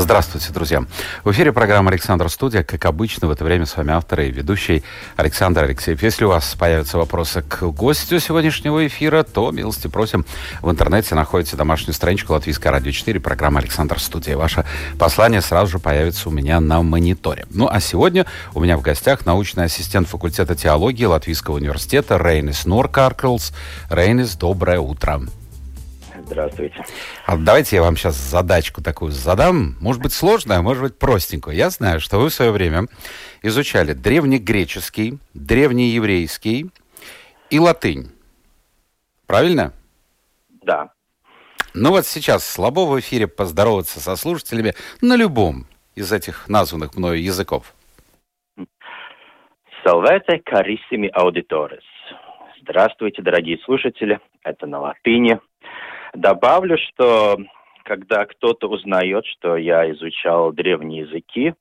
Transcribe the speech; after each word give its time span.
Здравствуйте, 0.00 0.52
друзья. 0.52 0.84
В 1.24 1.32
эфире 1.32 1.52
программа 1.52 1.90
«Александр 1.90 2.28
Студия». 2.30 2.62
Как 2.62 2.84
обычно, 2.84 3.26
в 3.26 3.32
это 3.32 3.42
время 3.42 3.66
с 3.66 3.76
вами 3.76 3.90
автор 3.90 4.20
и 4.20 4.30
ведущий 4.30 4.84
Александр 5.16 5.64
Алексеев. 5.64 6.00
Если 6.00 6.24
у 6.24 6.28
вас 6.28 6.54
появятся 6.54 6.98
вопросы 6.98 7.42
к 7.42 7.64
гостю 7.64 8.20
сегодняшнего 8.20 8.86
эфира, 8.86 9.24
то, 9.24 9.50
милости 9.50 9.88
просим, 9.88 10.24
в 10.62 10.70
интернете 10.70 11.16
находите 11.16 11.56
домашнюю 11.56 11.94
страничку 11.94 12.32
Латвийское 12.32 12.70
радио 12.70 12.92
4, 12.92 13.18
программа 13.18 13.58
«Александр 13.58 13.98
Студия». 13.98 14.36
Ваше 14.36 14.64
послание 15.00 15.40
сразу 15.40 15.72
же 15.72 15.78
появится 15.80 16.28
у 16.28 16.32
меня 16.32 16.60
на 16.60 16.80
мониторе. 16.80 17.46
Ну, 17.50 17.68
а 17.68 17.80
сегодня 17.80 18.24
у 18.54 18.60
меня 18.60 18.76
в 18.76 18.82
гостях 18.82 19.26
научный 19.26 19.64
ассистент 19.64 20.06
факультета 20.06 20.54
теологии 20.54 21.06
Латвийского 21.06 21.56
университета 21.56 22.18
Рейнис 22.18 22.66
Норкарклс. 22.66 23.52
Рейнис, 23.90 24.36
доброе 24.36 24.78
утро. 24.78 25.22
Здравствуйте. 26.28 26.84
А 27.24 27.38
давайте 27.38 27.76
я 27.76 27.82
вам 27.82 27.96
сейчас 27.96 28.14
задачку 28.14 28.82
такую 28.82 29.12
задам. 29.12 29.76
Может 29.80 30.02
быть 30.02 30.12
сложную, 30.12 30.58
а 30.58 30.62
может 30.62 30.82
быть 30.82 30.98
простенькую. 30.98 31.56
Я 31.56 31.70
знаю, 31.70 32.00
что 32.00 32.18
вы 32.18 32.28
в 32.28 32.34
свое 32.34 32.50
время 32.50 32.82
изучали 33.42 33.94
древнегреческий, 33.94 35.18
древнееврейский 35.32 36.70
и 37.48 37.58
латынь. 37.58 38.10
Правильно? 39.26 39.72
Да. 40.62 40.90
Ну 41.72 41.90
вот 41.90 42.06
сейчас 42.06 42.46
слабо 42.46 42.80
в 42.80 43.00
эфире 43.00 43.26
поздороваться 43.26 43.98
со 43.98 44.14
слушателями 44.16 44.74
на 45.00 45.16
любом 45.16 45.66
из 45.94 46.12
этих 46.12 46.46
названных 46.48 46.94
мною 46.94 47.22
языков. 47.22 47.74
Salvete 49.82 50.42
carissimi 50.44 51.08
auditores. 51.14 51.84
Здравствуйте, 52.60 53.22
дорогие 53.22 53.56
слушатели. 53.64 54.20
Это 54.42 54.66
на 54.66 54.80
латыни. 54.80 55.40
Добавлю, 56.14 56.76
что 56.78 57.38
когда 57.88 58.26
кто-то 58.26 58.68
узнает, 58.68 59.24
что 59.24 59.56
я 59.56 59.90
изучал 59.92 60.52
древние 60.52 61.04
языки, 61.04 61.54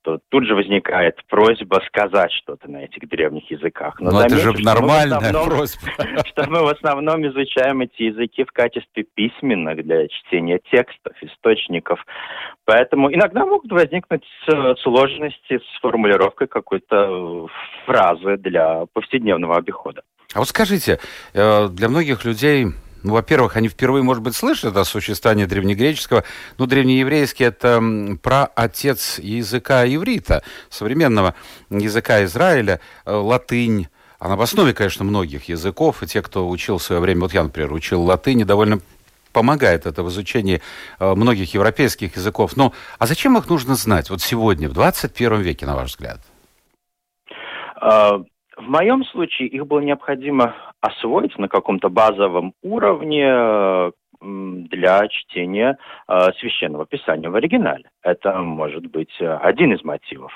то 0.00 0.18
тут 0.30 0.46
же 0.46 0.54
возникает 0.54 1.18
просьба 1.28 1.82
сказать 1.86 2.32
что-то 2.32 2.70
на 2.70 2.84
этих 2.84 3.06
древних 3.06 3.50
языках. 3.50 4.00
Но, 4.00 4.10
Но 4.10 4.18
замечу, 4.20 4.36
это 4.36 4.56
же 4.58 4.64
нормальная 4.64 5.18
основном, 5.18 5.48
просьба. 5.48 5.88
Что 6.24 6.48
мы 6.48 6.62
в 6.62 6.68
основном 6.68 7.26
изучаем 7.26 7.82
эти 7.82 8.04
языки 8.04 8.44
в 8.44 8.52
качестве 8.52 9.04
письменных 9.14 9.84
для 9.84 10.08
чтения 10.08 10.58
текстов, 10.70 11.12
источников. 11.20 12.04
Поэтому 12.64 13.12
иногда 13.12 13.44
могут 13.44 13.70
возникнуть 13.70 14.24
сложности 14.82 15.58
с 15.58 15.80
формулировкой 15.82 16.46
какой-то 16.46 17.48
фразы 17.84 18.38
для 18.38 18.86
повседневного 18.94 19.58
обихода. 19.58 20.02
А 20.34 20.38
вот 20.38 20.48
скажите, 20.48 20.98
э, 21.34 21.68
для 21.68 21.88
многих 21.88 22.24
людей 22.24 22.66
ну, 23.04 23.12
во-первых, 23.12 23.56
они 23.56 23.68
впервые, 23.68 24.02
может 24.02 24.22
быть, 24.22 24.34
слышат 24.34 24.74
о 24.76 24.84
существовании 24.84 25.44
древнегреческого. 25.44 26.24
Ну, 26.56 26.66
древнееврейский– 26.66 27.44
это 27.46 27.82
про 28.22 28.46
отец 28.46 29.18
языка 29.18 29.84
иврита, 29.84 30.42
современного 30.70 31.34
языка 31.68 32.24
Израиля, 32.24 32.80
э, 33.04 33.12
латынь. 33.12 33.88
Она 34.18 34.36
в 34.36 34.40
основе, 34.40 34.72
конечно, 34.72 35.04
многих 35.04 35.50
языков, 35.50 36.02
и 36.02 36.06
те, 36.06 36.22
кто 36.22 36.48
учил 36.48 36.78
в 36.78 36.82
свое 36.82 37.00
время, 37.02 37.20
вот 37.20 37.34
я, 37.34 37.42
например, 37.42 37.74
учил 37.74 38.02
латынь, 38.02 38.42
довольно 38.44 38.80
помогает 39.34 39.84
это 39.84 40.02
в 40.02 40.08
изучении 40.08 40.62
э, 40.98 41.14
многих 41.14 41.52
европейских 41.52 42.16
языков. 42.16 42.56
Но 42.56 42.72
а 42.98 43.06
зачем 43.06 43.36
их 43.36 43.50
нужно 43.50 43.74
знать 43.74 44.08
вот 44.08 44.22
сегодня, 44.22 44.70
в 44.70 44.72
21 44.72 45.42
веке, 45.42 45.66
на 45.66 45.76
ваш 45.76 45.90
взгляд? 45.90 46.20
В 48.56 48.68
моем 48.68 49.04
случае 49.04 49.48
их 49.48 49.66
было 49.66 49.80
необходимо 49.80 50.54
освоить 50.80 51.36
на 51.38 51.48
каком-то 51.48 51.88
базовом 51.88 52.54
уровне, 52.62 53.90
для 54.24 55.06
чтения 55.08 55.78
э, 56.08 56.32
священного 56.38 56.86
писания 56.86 57.30
в 57.30 57.36
оригинале. 57.36 57.84
Это 58.02 58.38
может 58.38 58.86
быть 58.86 59.14
э, 59.20 59.36
один 59.36 59.72
из 59.72 59.84
мотивов. 59.84 60.32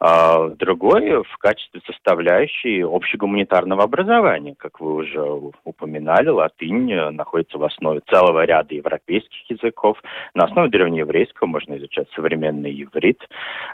А 0.00 0.48
другой 0.48 1.22
в 1.22 1.38
качестве 1.38 1.80
составляющей 1.86 2.82
общегуманитарного 2.82 3.84
образования. 3.84 4.54
Как 4.58 4.80
вы 4.80 4.94
уже 4.94 5.22
упоминали, 5.64 6.28
латынь 6.28 6.92
находится 7.12 7.58
в 7.58 7.64
основе 7.64 8.00
целого 8.10 8.44
ряда 8.44 8.74
европейских 8.74 9.48
языков. 9.48 10.02
На 10.34 10.44
основе 10.44 10.70
древнееврейского 10.70 11.46
можно 11.46 11.76
изучать 11.78 12.08
современный 12.14 12.72
иврит. 12.82 13.20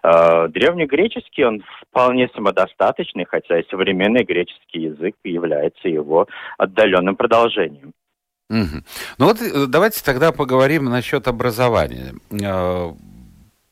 Э, 0.02 0.48
древнегреческий, 0.48 1.44
он 1.44 1.62
вполне 1.80 2.28
самодостаточный, 2.34 3.24
хотя 3.24 3.58
и 3.58 3.68
современный 3.70 4.24
греческий 4.24 4.80
язык 4.80 5.16
является 5.24 5.88
его 5.88 6.26
отдаленным 6.58 7.16
продолжением. 7.16 7.92
Угу. 8.50 8.82
Ну 9.18 9.26
вот 9.26 9.42
э, 9.42 9.66
давайте 9.66 10.02
тогда 10.02 10.32
поговорим 10.32 10.86
насчет 10.86 11.28
образования. 11.28 12.14
Э, 12.30 12.92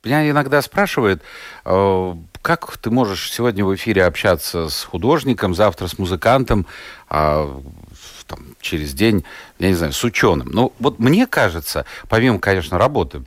меня 0.04 0.30
иногда 0.30 0.60
спрашивают, 0.62 1.22
э, 1.64 2.14
как 2.42 2.76
ты 2.76 2.90
можешь 2.90 3.32
сегодня 3.32 3.64
в 3.64 3.74
эфире 3.74 4.04
общаться 4.04 4.68
с 4.68 4.84
художником, 4.84 5.54
завтра 5.54 5.88
с 5.88 5.98
музыкантом, 5.98 6.66
а 7.08 7.60
там, 8.26 8.40
через 8.60 8.92
день, 8.92 9.24
я 9.58 9.68
не 9.68 9.74
знаю, 9.74 9.92
с 9.92 10.04
ученым. 10.04 10.48
Ну, 10.50 10.72
вот 10.78 10.98
мне 10.98 11.26
кажется, 11.26 11.86
помимо, 12.08 12.38
конечно, 12.38 12.78
работы 12.78 13.22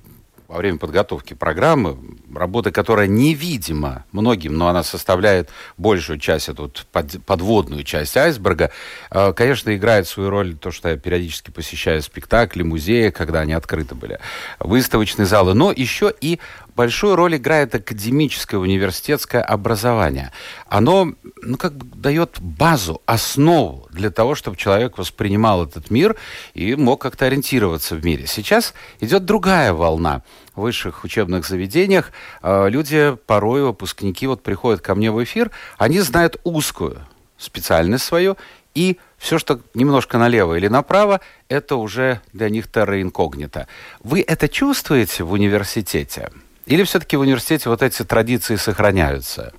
во 0.49 0.57
время 0.57 0.79
подготовки 0.79 1.35
программы, 1.35 1.95
работа, 2.33 2.71
которая 2.71 3.05
невидима 3.05 4.05
многим, 4.11 4.57
но 4.57 4.67
она 4.67 4.81
составляет 4.81 5.49
большую 5.77 6.17
часть, 6.17 6.49
эту 6.49 6.71
под, 6.91 7.23
подводную 7.23 7.83
часть 7.83 8.17
айсберга, 8.17 8.71
э, 9.11 9.31
конечно, 9.33 9.75
играет 9.75 10.07
свою 10.07 10.31
роль 10.31 10.55
то, 10.55 10.71
что 10.71 10.89
я 10.89 10.97
периодически 10.97 11.51
посещаю 11.51 12.01
спектакли, 12.01 12.63
музеи, 12.63 13.11
когда 13.11 13.41
они 13.41 13.53
открыты 13.53 13.93
были, 13.93 14.19
выставочные 14.59 15.27
залы, 15.27 15.53
но 15.53 15.71
еще 15.71 16.11
и 16.19 16.39
большую 16.79 17.17
роль 17.17 17.35
играет 17.35 17.75
академическое 17.75 18.57
университетское 18.57 19.41
образование. 19.43 20.31
Оно, 20.65 21.13
ну, 21.41 21.57
как 21.57 21.75
бы 21.75 21.85
дает 21.95 22.37
базу, 22.39 23.01
основу 23.05 23.87
для 23.91 24.09
того, 24.09 24.33
чтобы 24.33 24.55
человек 24.55 24.97
воспринимал 24.97 25.65
этот 25.65 25.91
мир 25.91 26.15
и 26.53 26.75
мог 26.75 27.01
как-то 27.01 27.25
ориентироваться 27.25 27.95
в 27.95 28.05
мире. 28.05 28.27
Сейчас 28.27 28.73
идет 29.01 29.25
другая 29.25 29.73
волна 29.73 30.23
высших 30.55 31.03
учебных 31.03 31.45
заведениях. 31.45 32.11
А, 32.41 32.67
люди, 32.67 33.15
порой 33.25 33.63
выпускники, 33.63 34.27
вот 34.27 34.43
приходят 34.43 34.81
ко 34.81 34.95
мне 34.95 35.11
в 35.11 35.23
эфир, 35.23 35.51
они 35.77 35.99
знают 35.99 36.37
узкую 36.43 37.01
специальность 37.37 38.03
свою, 38.03 38.37
и 38.75 38.97
все, 39.17 39.37
что 39.39 39.59
немножко 39.73 40.17
налево 40.17 40.55
или 40.55 40.67
направо, 40.67 41.21
это 41.47 41.75
уже 41.75 42.21
для 42.33 42.49
них 42.49 42.71
терра 42.71 43.01
инкогнито. 43.01 43.67
Вы 44.01 44.21
это 44.21 44.47
чувствуете 44.47 45.23
в 45.23 45.31
университете? 45.31 46.29
Или 46.65 46.83
все-таки 46.83 47.17
в 47.17 47.21
университете 47.21 47.69
вот 47.69 47.81
эти 47.81 48.03
традиции 48.03 48.55
сохраняются? 48.55 49.53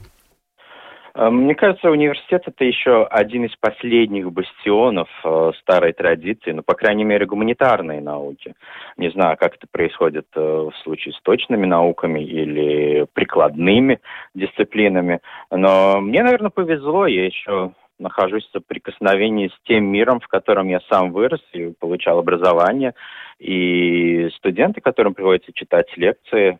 Э, 1.14 1.30
мне 1.30 1.54
кажется, 1.54 1.90
университет 1.90 2.42
это 2.46 2.64
еще 2.64 3.04
один 3.06 3.44
из 3.44 3.56
последних 3.56 4.32
бастионов 4.32 5.08
э, 5.24 5.52
старой 5.60 5.92
традиции, 5.92 6.52
ну, 6.52 6.62
по 6.62 6.74
крайней 6.74 7.04
мере, 7.04 7.26
гуманитарной 7.26 8.00
науки. 8.00 8.54
Не 8.96 9.10
знаю, 9.10 9.36
как 9.38 9.56
это 9.56 9.66
происходит 9.70 10.26
э, 10.34 10.40
в 10.40 10.72
случае 10.82 11.14
с 11.14 11.20
точными 11.22 11.66
науками 11.66 12.20
или 12.20 13.06
прикладными 13.12 14.00
дисциплинами, 14.34 15.20
но 15.50 16.00
мне, 16.00 16.22
наверное, 16.22 16.50
повезло, 16.50 17.06
я 17.06 17.26
еще 17.26 17.72
нахожусь 17.98 18.46
в 18.48 18.52
соприкосновении 18.52 19.48
с 19.48 19.68
тем 19.68 19.84
миром, 19.84 20.20
в 20.20 20.28
котором 20.28 20.68
я 20.68 20.80
сам 20.88 21.12
вырос 21.12 21.42
и 21.52 21.72
получал 21.78 22.18
образование. 22.18 22.94
И 23.38 24.28
студенты, 24.36 24.80
которым 24.80 25.14
приходится 25.14 25.52
читать 25.52 25.86
лекции, 25.96 26.58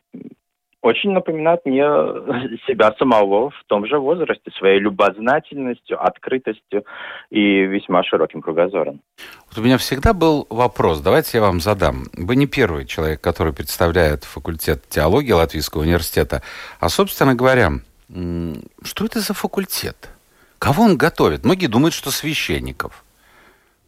очень 0.82 1.10
напоминает 1.10 1.64
мне 1.64 1.82
себя 2.66 2.94
самого 2.98 3.50
в 3.50 3.64
том 3.66 3.86
же 3.86 3.98
возрасте, 3.98 4.50
своей 4.58 4.80
любознательностью, 4.80 6.02
открытостью 6.02 6.84
и 7.30 7.62
весьма 7.62 8.02
широким 8.02 8.42
кругозором. 8.42 9.00
Вот 9.48 9.58
у 9.58 9.62
меня 9.62 9.78
всегда 9.78 10.12
был 10.12 10.46
вопрос, 10.50 11.00
давайте 11.00 11.38
я 11.38 11.42
вам 11.42 11.60
задам. 11.60 12.04
Вы 12.16 12.36
не 12.36 12.46
первый 12.46 12.86
человек, 12.86 13.20
который 13.20 13.52
представляет 13.52 14.24
факультет 14.24 14.88
теологии 14.88 15.32
Латвийского 15.32 15.82
университета, 15.82 16.42
а, 16.80 16.88
собственно 16.88 17.34
говоря, 17.34 17.70
что 18.08 19.04
это 19.04 19.20
за 19.20 19.34
факультет? 19.34 20.10
Кого 20.58 20.84
он 20.84 20.96
готовит? 20.96 21.44
Многие 21.44 21.68
думают, 21.68 21.94
что 21.94 22.10
священников. 22.10 23.04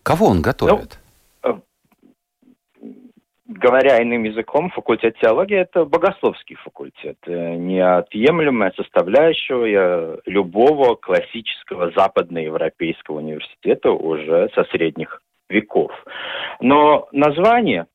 Кого 0.02 0.26
он 0.26 0.42
готовит? 0.42 0.90
Ну, 0.92 1.01
говоря 3.58 4.02
иным 4.02 4.24
языком, 4.24 4.70
факультет 4.70 5.16
теологии– 5.18 5.56
это 5.58 5.84
богословский 5.84 6.56
факультет, 6.56 7.16
э, 7.26 7.54
неотъемлемая 7.54 8.72
составляющая 8.76 10.18
любого 10.26 10.96
классического 10.96 11.92
западноевропейского 11.96 13.18
университета 13.18 13.90
уже 13.90 14.50
со 14.54 14.64
средних 14.64 15.22
веков. 15.48 15.92
Но 16.60 17.08
название, 17.12 17.86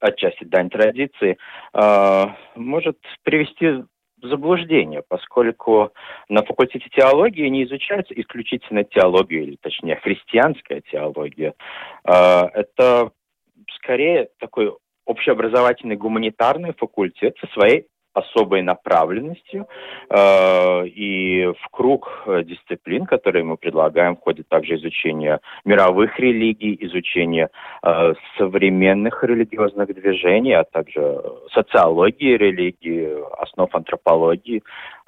отчасти 0.00 0.44
дань 0.44 0.70
традиции, 0.70 1.38
э, 1.74 2.24
может 2.56 2.98
привести 3.22 3.84
заблуждение, 4.22 5.02
поскольку 5.06 5.92
на 6.28 6.42
факультете 6.42 6.88
теологии 6.90 7.48
не 7.48 7.64
изучается 7.64 8.14
исключительно 8.14 8.84
теология, 8.84 9.42
или 9.42 9.56
точнее 9.60 9.96
христианская 9.96 10.80
теология. 10.80 11.54
Э, 12.04 12.46
это 12.54 13.12
скорее 13.76 14.28
такой 14.38 14.74
общеобразовательный 15.06 15.96
гуманитарный 15.96 16.74
факультет 16.74 17.36
со 17.40 17.46
своей 17.48 17.86
особой 18.18 18.62
направленностью. 18.62 19.68
Э, 20.10 20.86
и 20.86 21.46
в 21.46 21.68
круг 21.70 22.24
дисциплин, 22.44 23.06
которые 23.06 23.44
мы 23.44 23.56
предлагаем, 23.56 24.16
входит 24.16 24.48
также 24.48 24.74
изучение 24.76 25.40
мировых 25.64 26.18
религий, 26.18 26.76
изучение 26.80 27.48
э, 27.82 28.14
современных 28.36 29.22
религиозных 29.24 29.94
движений, 29.94 30.52
а 30.52 30.64
также 30.64 31.22
социологии 31.52 32.36
религии, 32.36 33.08
основ 33.40 33.74
антропологии, 33.74 34.62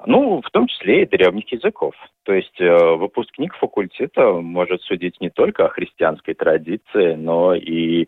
ну, 0.05 0.41
в 0.41 0.49
том 0.51 0.67
числе 0.67 1.03
и 1.03 1.05
древних 1.05 1.51
языков. 1.51 1.93
То 2.23 2.33
есть 2.33 2.59
э, 2.59 2.95
выпускник 2.95 3.53
факультета 3.55 4.31
может 4.33 4.81
судить 4.83 5.19
не 5.21 5.29
только 5.29 5.65
о 5.65 5.69
христианской 5.69 6.33
традиции, 6.33 7.15
но 7.15 7.53
и 7.55 8.07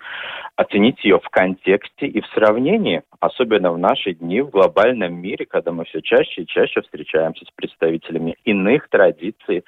оценить 0.55 1.03
ее 1.03 1.19
в 1.19 1.29
контексте 1.29 2.07
и 2.07 2.21
в 2.21 2.27
сравнении, 2.27 3.03
особенно 3.19 3.71
в 3.71 3.77
наши 3.77 4.13
дни 4.13 4.41
в 4.41 4.49
глобальном 4.49 5.13
мире, 5.15 5.45
когда 5.45 5.71
мы 5.71 5.85
все 5.85 6.01
чаще 6.01 6.43
и 6.43 6.47
чаще 6.47 6.81
встречаемся 6.81 7.45
с 7.45 7.51
представителями 7.55 8.35
иных 8.43 8.89
традиций, 8.89 9.63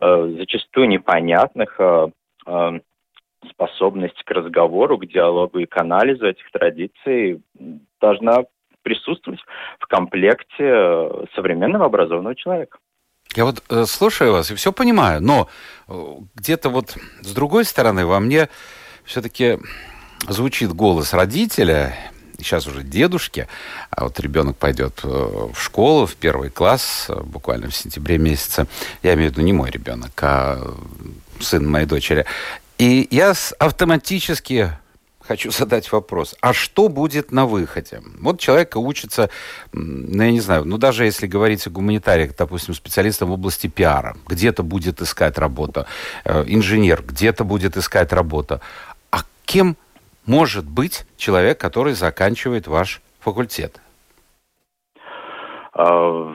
э, 0.00 0.34
зачастую 0.38 0.88
непонятных, 0.88 1.74
э, 1.78 2.08
э, 2.46 2.80
способность 3.50 4.22
к 4.24 4.30
разговору, 4.30 4.98
к 4.98 5.06
диалогу 5.06 5.58
и 5.58 5.66
к 5.66 5.76
анализу 5.76 6.26
этих 6.26 6.50
традиций 6.50 7.40
должна 8.00 8.44
присутствовать 8.82 9.40
в 9.80 9.86
комплекте 9.86 10.46
э, 10.60 11.24
современного 11.34 11.86
образованного 11.86 12.34
человека. 12.34 12.78
Я 13.34 13.44
вот 13.44 13.62
э, 13.68 13.84
слушаю 13.84 14.32
вас 14.32 14.50
и 14.50 14.54
все 14.54 14.72
понимаю, 14.72 15.22
но 15.22 15.48
э, 15.88 15.92
где-то 16.34 16.70
вот 16.70 16.96
с 17.20 17.32
другой 17.34 17.64
стороны 17.64 18.06
во 18.06 18.20
мне 18.20 18.48
все-таки 19.04 19.58
звучит 20.28 20.72
голос 20.72 21.12
родителя, 21.12 21.94
сейчас 22.38 22.66
уже 22.66 22.82
дедушки, 22.82 23.46
а 23.90 24.04
вот 24.04 24.18
ребенок 24.20 24.56
пойдет 24.56 25.02
в 25.02 25.54
школу, 25.56 26.06
в 26.06 26.16
первый 26.16 26.50
класс, 26.50 27.10
буквально 27.24 27.68
в 27.68 27.76
сентябре 27.76 28.18
месяце. 28.18 28.66
Я 29.02 29.14
имею 29.14 29.30
в 29.30 29.32
виду 29.32 29.42
не 29.42 29.52
мой 29.52 29.70
ребенок, 29.70 30.12
а 30.22 30.58
сын 31.40 31.68
моей 31.68 31.86
дочери. 31.86 32.26
И 32.78 33.08
я 33.10 33.34
автоматически 33.58 34.72
хочу 35.28 35.50
задать 35.50 35.92
вопрос. 35.92 36.36
А 36.40 36.52
что 36.52 36.88
будет 36.88 37.30
на 37.30 37.46
выходе? 37.46 38.00
Вот 38.20 38.40
человек 38.40 38.76
учится, 38.76 39.28
ну, 39.72 40.22
я 40.22 40.32
не 40.32 40.40
знаю, 40.40 40.64
ну, 40.64 40.78
даже 40.78 41.04
если 41.04 41.26
говорить 41.26 41.66
о 41.66 41.70
гуманитариях, 41.70 42.34
допустим, 42.36 42.74
специалистом 42.74 43.28
в 43.28 43.32
области 43.32 43.66
пиара, 43.66 44.16
где-то 44.26 44.62
будет 44.62 45.00
искать 45.02 45.38
работу, 45.38 45.84
э, 46.24 46.44
инженер 46.46 47.02
где-то 47.06 47.44
будет 47.44 47.76
искать 47.76 48.12
работу. 48.12 48.60
А 49.10 49.18
кем 49.44 49.76
может 50.26 50.64
быть 50.64 51.04
человек, 51.16 51.60
который 51.60 51.92
заканчивает 51.92 52.66
ваш 52.66 53.00
факультет? 53.20 53.80
А, 55.72 56.34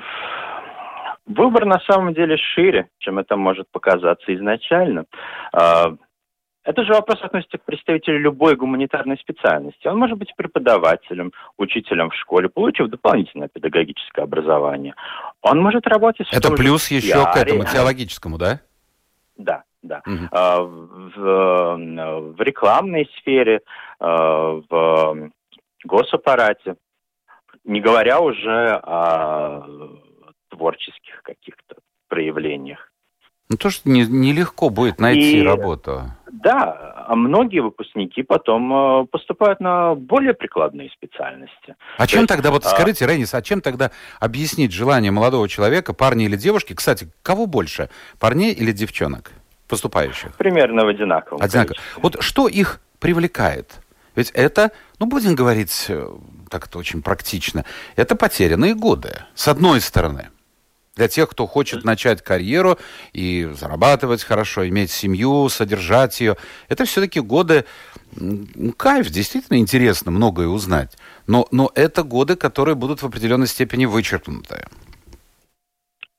выбор 1.25 1.65
на 1.65 1.79
самом 1.79 2.13
деле 2.13 2.37
шире, 2.37 2.87
чем 2.99 3.19
это 3.19 3.35
может 3.35 3.67
показаться 3.71 4.33
изначально. 4.35 5.05
Это 6.63 6.85
же 6.85 6.93
вопрос 6.93 7.21
относится 7.21 7.57
к 7.57 7.65
представителю 7.65 8.19
любой 8.19 8.55
гуманитарной 8.55 9.17
специальности. 9.17 9.85
Он 9.87 9.97
может 9.97 10.17
быть 10.17 10.33
преподавателем, 10.35 11.33
учителем 11.57 12.09
в 12.09 12.15
школе, 12.15 12.47
получив 12.47 12.87
дополнительное 12.89 13.49
педагогическое 13.49 14.23
образование. 14.23 14.95
Он 15.41 15.59
может 15.59 15.85
работать... 15.87 16.27
Это 16.31 16.51
плюс 16.51 16.89
еще 16.89 17.13
пиаре. 17.13 17.33
к 17.33 17.37
этому 17.37 17.65
теологическому, 17.65 18.37
да? 18.37 18.61
Да, 19.35 19.63
да. 19.81 20.01
Угу. 20.05 20.27
В, 20.31 21.11
в, 21.15 22.33
в 22.37 22.41
рекламной 22.41 23.09
сфере, 23.19 23.59
а, 23.99 24.61
в 24.69 25.29
госаппарате, 25.83 26.75
не 27.65 27.81
говоря 27.81 28.21
уже 28.21 28.79
о 28.83 29.67
творческих 30.49 31.21
каких-то 31.23 31.75
проявлениях. 32.07 32.92
Ну, 33.49 33.57
то, 33.57 33.69
что 33.69 33.89
нелегко 33.89 34.69
не 34.69 34.75
будет 34.75 34.99
найти 34.99 35.39
и, 35.39 35.43
работу. 35.43 36.03
Да, 36.31 36.93
а 37.07 37.15
многие 37.15 37.59
выпускники 37.59 38.23
потом 38.23 39.03
э, 39.03 39.05
поступают 39.07 39.59
на 39.59 39.95
более 39.95 40.33
прикладные 40.33 40.89
специальности. 40.89 41.75
А 41.97 42.01
то 42.01 42.07
чем 42.07 42.21
есть, 42.21 42.29
тогда, 42.29 42.51
вот 42.51 42.65
а... 42.65 42.69
скажите, 42.69 43.05
Рейнис, 43.05 43.33
а 43.33 43.41
чем 43.41 43.61
тогда 43.61 43.91
объяснить 44.19 44.71
желание 44.71 45.11
молодого 45.11 45.47
человека, 45.47 45.93
парня 45.93 46.25
или 46.25 46.35
девушки, 46.35 46.73
кстати, 46.73 47.07
кого 47.21 47.45
больше, 47.45 47.89
парней 48.19 48.53
или 48.53 48.71
девчонок 48.71 49.31
поступающих? 49.67 50.35
Примерно 50.35 50.85
в 50.85 50.87
одинаковом 50.87 51.41
Одинаково. 51.41 51.77
Вот 51.97 52.21
что 52.21 52.47
их 52.47 52.81
привлекает? 52.99 53.79
Ведь 54.15 54.31
это, 54.31 54.71
ну, 54.99 55.05
будем 55.07 55.35
говорить 55.35 55.85
э, 55.89 56.07
так-то 56.49 56.77
очень 56.77 57.01
практично, 57.01 57.65
это 57.95 58.15
потерянные 58.15 58.75
годы, 58.75 59.23
с 59.33 59.47
одной 59.47 59.81
стороны 59.81 60.29
для 60.95 61.07
тех, 61.07 61.29
кто 61.29 61.47
хочет 61.47 61.83
начать 61.83 62.23
карьеру 62.23 62.77
и 63.13 63.49
зарабатывать 63.59 64.23
хорошо, 64.23 64.67
иметь 64.67 64.91
семью, 64.91 65.49
содержать 65.49 66.19
ее. 66.21 66.37
Это 66.69 66.85
все-таки 66.85 67.19
годы, 67.19 67.65
кайф, 68.77 69.09
действительно 69.09 69.57
интересно 69.57 70.11
многое 70.11 70.47
узнать. 70.47 70.95
Но, 71.25 71.47
но 71.51 71.71
это 71.73 72.03
годы, 72.03 72.35
которые 72.35 72.75
будут 72.75 73.01
в 73.01 73.05
определенной 73.07 73.47
степени 73.47 73.85
вычеркнуты. 73.85 74.67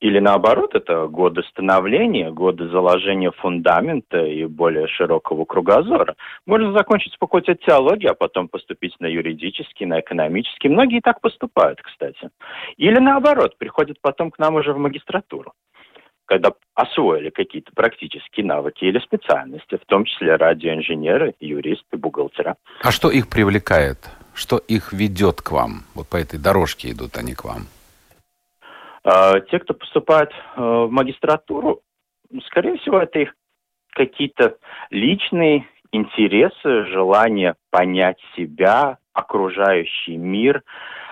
Или 0.05 0.19
наоборот, 0.19 0.75
это 0.75 1.07
годы 1.07 1.41
становления, 1.49 2.29
годы 2.29 2.69
заложения 2.69 3.31
фундамента 3.31 4.23
и 4.23 4.45
более 4.45 4.87
широкого 4.87 5.45
кругозора. 5.45 6.15
Можно 6.45 6.73
закончить 6.73 7.15
факультет 7.19 7.61
теологии, 7.65 8.05
а 8.05 8.13
потом 8.13 8.47
поступить 8.47 8.93
на 8.99 9.07
юридический, 9.07 9.87
на 9.87 10.01
экономический. 10.01 10.69
Многие 10.69 11.01
так 11.01 11.21
поступают, 11.21 11.81
кстати. 11.81 12.29
Или 12.77 12.99
наоборот, 12.99 13.57
приходят 13.57 13.97
потом 13.99 14.29
к 14.29 14.37
нам 14.37 14.53
уже 14.53 14.73
в 14.73 14.77
магистратуру 14.77 15.53
когда 16.27 16.53
освоили 16.73 17.29
какие-то 17.29 17.71
практические 17.75 18.47
навыки 18.47 18.83
или 18.83 18.97
специальности, 18.97 19.77
в 19.77 19.85
том 19.85 20.05
числе 20.05 20.37
радиоинженеры, 20.37 21.35
юристы, 21.39 21.97
бухгалтера. 21.97 22.55
А 22.81 22.91
что 22.91 23.11
их 23.11 23.27
привлекает? 23.27 23.99
Что 24.33 24.57
их 24.57 24.91
ведет 24.91 25.43
к 25.43 25.51
вам? 25.51 25.83
Вот 25.93 26.07
по 26.07 26.17
этой 26.17 26.39
дорожке 26.39 26.89
идут 26.89 27.17
они 27.17 27.35
к 27.35 27.43
вам. 27.43 27.67
А, 29.05 29.39
те, 29.39 29.59
кто 29.59 29.75
поступает 29.75 30.31
э, 30.31 30.61
в 30.61 30.89
магистратуру, 30.89 31.81
скорее 32.47 32.77
всего, 32.79 32.99
это 32.99 33.19
их 33.19 33.35
какие-то 33.91 34.57
личные 34.89 35.67
интересы, 35.91 36.85
желание 36.87 37.55
понять 37.69 38.17
себя, 38.35 38.97
окружающий 39.13 40.17
мир. 40.17 40.63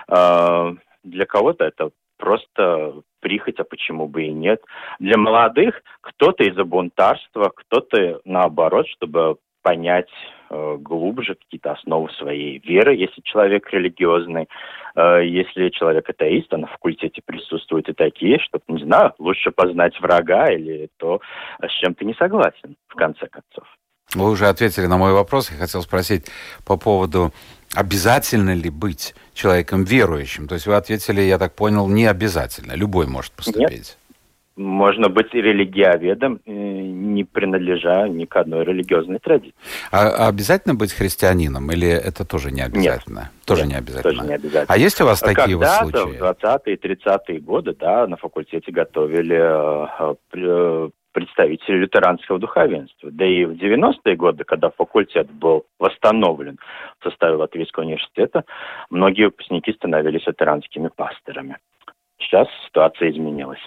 А, 0.08 0.74
для 1.04 1.24
кого-то 1.24 1.64
это 1.64 1.90
просто 2.18 3.02
прихоть, 3.20 3.60
а 3.60 3.64
почему 3.64 4.08
бы 4.08 4.24
и 4.24 4.32
нет. 4.32 4.60
Для 4.98 5.16
молодых 5.16 5.80
кто-то 6.00 6.42
из-за 6.42 6.64
бунтарства, 6.64 7.52
кто-то 7.54 8.20
наоборот, 8.24 8.88
чтобы 8.88 9.36
понять 9.64 10.10
э, 10.50 10.76
глубже 10.78 11.34
какие-то 11.34 11.72
основы 11.72 12.10
своей 12.10 12.58
веры, 12.58 12.94
если 12.94 13.22
человек 13.22 13.68
религиозный, 13.72 14.46
э, 14.94 15.22
если 15.24 15.70
человек 15.70 16.08
атеист, 16.08 16.52
а 16.52 16.58
на 16.58 16.66
факультете 16.66 17.22
присутствуют 17.24 17.88
и 17.88 17.94
такие, 17.94 18.38
чтобы, 18.38 18.62
не 18.68 18.84
знаю, 18.84 19.14
лучше 19.18 19.50
познать 19.50 19.98
врага 20.00 20.52
или 20.52 20.90
то, 20.98 21.20
с 21.60 21.72
чем 21.80 21.94
ты 21.94 22.04
не 22.04 22.14
согласен, 22.14 22.76
в 22.88 22.94
конце 22.94 23.26
концов. 23.26 23.66
Вы 24.14 24.30
уже 24.30 24.46
ответили 24.46 24.86
на 24.86 24.98
мой 24.98 25.12
вопрос. 25.12 25.50
Я 25.50 25.56
хотел 25.56 25.80
спросить 25.80 26.26
по 26.66 26.76
поводу, 26.76 27.32
обязательно 27.74 28.54
ли 28.54 28.68
быть 28.68 29.14
человеком 29.32 29.84
верующим. 29.84 30.46
То 30.46 30.54
есть 30.54 30.66
вы 30.66 30.74
ответили, 30.74 31.22
я 31.22 31.38
так 31.38 31.54
понял, 31.56 31.88
не 31.88 32.04
обязательно. 32.04 32.74
Любой 32.74 33.06
может 33.06 33.32
поступить. 33.32 33.70
Нет 33.70 33.98
можно 34.56 35.08
быть 35.08 35.32
религиоведом, 35.34 36.40
э, 36.46 36.50
не 36.50 37.24
принадлежа 37.24 38.08
ни 38.08 38.24
к 38.24 38.36
одной 38.36 38.64
религиозной 38.64 39.18
традиции. 39.18 39.54
А, 39.90 40.28
обязательно 40.28 40.74
быть 40.74 40.92
христианином 40.92 41.70
или 41.72 41.88
это 41.88 42.24
тоже 42.24 42.52
не 42.52 42.62
обязательно? 42.62 43.20
Нет. 43.20 43.46
Тоже 43.46 43.62
Нет, 43.62 43.70
не 43.70 43.78
обязательно. 43.78 44.14
Тоже 44.14 44.26
не 44.26 44.34
обязательно. 44.34 44.74
А 44.74 44.78
есть 44.78 45.00
у 45.00 45.04
вас 45.04 45.20
такие 45.20 45.56
вот 45.56 45.66
случаи? 45.66 46.18
в 46.18 46.22
20-е, 46.22 46.76
30-е 46.76 47.40
годы, 47.40 47.74
да, 47.78 48.06
на 48.06 48.16
факультете 48.16 48.72
готовили 48.72 49.36
э, 49.36 50.14
э, 50.34 50.88
представителей 51.12 51.78
лютеранского 51.78 52.38
духовенства. 52.38 53.10
Да 53.10 53.24
и 53.24 53.44
в 53.44 53.52
90-е 53.52 54.16
годы, 54.16 54.44
когда 54.44 54.70
факультет 54.70 55.30
был 55.30 55.64
восстановлен 55.78 56.58
в 57.00 57.04
составе 57.04 57.34
Латвийского 57.34 57.84
университета, 57.84 58.44
многие 58.90 59.26
выпускники 59.26 59.72
становились 59.72 60.26
лютеранскими 60.26 60.88
пасторами. 60.94 61.58
Сейчас 62.18 62.48
ситуация 62.66 63.10
изменилась. 63.10 63.60